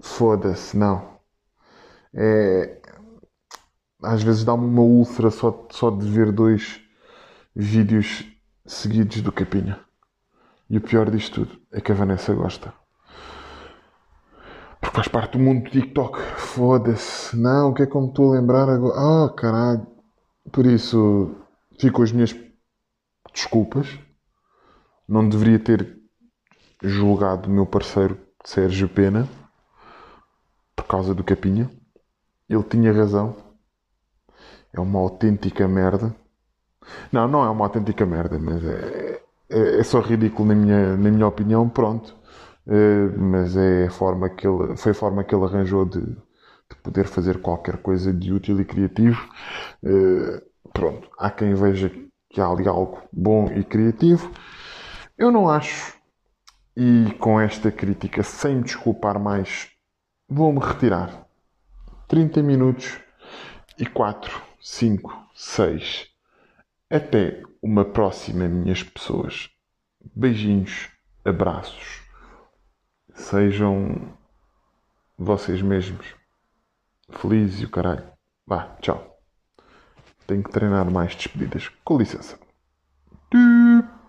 [0.00, 1.18] foda-se, não.
[2.14, 2.80] É,
[4.02, 6.80] às vezes dá-me uma úlcera só, só de ver dois
[7.54, 8.24] vídeos
[8.66, 9.80] seguidos do Capinha.
[10.70, 12.72] E o pior disto tudo é que a Vanessa gosta.
[14.80, 16.18] Porque faz parte do mundo do TikTok.
[16.36, 17.36] Foda-se.
[17.36, 18.98] Não, o que é que eu me estou a lembrar agora?
[18.98, 19.86] Ah, oh, caralho.
[20.52, 21.34] Por isso,
[21.78, 22.34] fico as minhas
[23.32, 23.98] desculpas.
[25.08, 25.98] Não deveria ter
[26.82, 29.28] julgado o meu parceiro Sérgio Pena
[30.76, 31.70] por causa do Capinha.
[32.48, 33.36] Ele tinha razão.
[34.72, 36.14] É uma autêntica merda.
[37.12, 39.20] Não, não é uma autêntica merda, mas é,
[39.50, 42.14] é, é só ridículo na minha, na minha opinião, pronto.
[42.68, 46.76] É, mas é a forma que ele, foi a forma que ele arranjou de, de
[46.82, 49.26] poder fazer qualquer coisa de útil e criativo.
[49.82, 50.42] É,
[50.72, 51.90] pronto, há quem veja
[52.28, 54.30] que há ali algo bom e criativo.
[55.16, 55.96] Eu não acho.
[56.76, 59.70] E com esta crítica, sem me desculpar mais,
[60.28, 61.26] vou-me retirar.
[62.06, 62.98] 30 minutos
[63.78, 66.06] e 4, 5, 6.
[66.90, 69.50] Até uma próxima, minhas pessoas.
[70.14, 70.88] Beijinhos,
[71.24, 72.07] abraços.
[73.18, 74.16] Sejam
[75.18, 76.14] vocês mesmos.
[77.10, 78.10] Felizes e o caralho.
[78.46, 79.18] Vá, tchau.
[80.26, 81.68] Tenho que treinar mais despedidas.
[81.84, 82.38] Com licença.